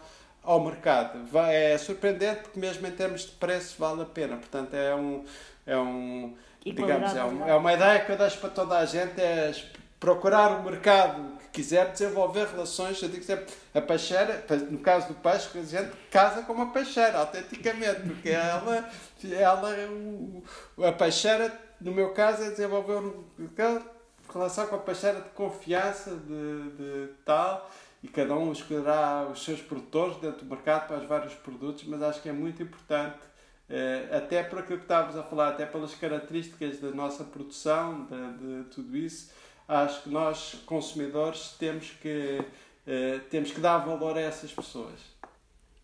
[0.45, 1.19] ao mercado.
[1.49, 4.37] É surpreendente porque mesmo em termos de preço vale a pena.
[4.37, 5.25] Portanto, é um,
[5.67, 6.35] é um
[6.65, 9.53] digamos, é, um, é uma ideia que eu deixo para toda a gente, é
[9.99, 15.15] procurar o mercado que quiser desenvolver relações, eu digo sempre, a peixeira, no caso do
[15.15, 18.91] peixe, a gente casa com uma peixeira, autenticamente, porque ela,
[19.25, 19.77] ela
[20.89, 23.83] a peixeira, no meu caso, é desenvolver uma
[24.33, 27.71] relação com a peixeira de confiança, de, de tal,
[28.05, 32.03] e cada um escolherá os seus produtores dentro do mercado para os vários produtos, mas
[32.03, 33.17] acho que é muito importante,
[33.67, 38.65] eh, até por aquilo que estávamos a falar, até pelas características da nossa produção, de,
[38.65, 39.33] de tudo isso,
[39.67, 42.45] acho que nós, consumidores, temos que,
[42.87, 45.01] eh, temos que dar valor a essas pessoas.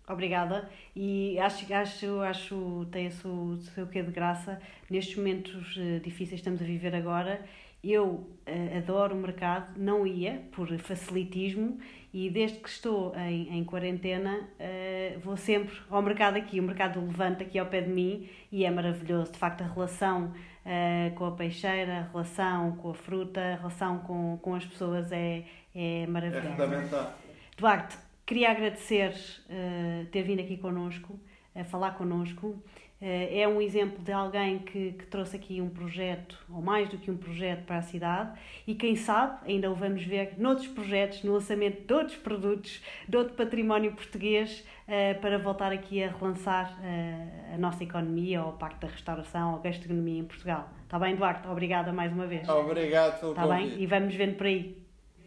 [0.06, 4.60] Obrigada e acho, acho, acho tem o seu, seu quê de graça
[4.90, 7.42] nestes momentos eh, difíceis que estamos a viver agora.
[7.82, 11.78] Eu uh, adoro o mercado, não ia por facilitismo
[12.12, 17.00] e desde que estou em, em quarentena uh, vou sempre ao mercado aqui, o mercado
[17.00, 21.26] Levante aqui ao pé de mim e é maravilhoso, de facto a relação uh, com
[21.26, 25.44] a peixeira, a relação com a fruta, a relação com, com as pessoas é,
[25.74, 26.48] é maravilhosa.
[26.48, 27.14] É fundamental.
[27.56, 27.96] Duarte,
[28.26, 31.18] queria agradecer uh, ter vindo aqui connosco,
[31.54, 32.60] a falar connosco
[33.00, 37.10] é um exemplo de alguém que, que, trouxe aqui um projeto, ou mais do que
[37.10, 41.32] um projeto, para a cidade e quem sabe ainda o vamos ver noutros projetos, no
[41.32, 47.54] lançamento de outros produtos, de outro património português, uh, para voltar aqui a relançar uh,
[47.54, 50.68] a nossa economia, ou o Pacto da Restauração, ou a gastronomia em Portugal.
[50.84, 51.48] Está bem, Duarte?
[51.48, 52.48] Obrigada mais uma vez.
[52.48, 53.80] Obrigado pelo Está bem?
[53.80, 54.76] E vamos vendo por aí.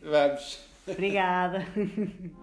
[0.01, 0.67] Vamos.
[0.87, 1.65] Obrigada.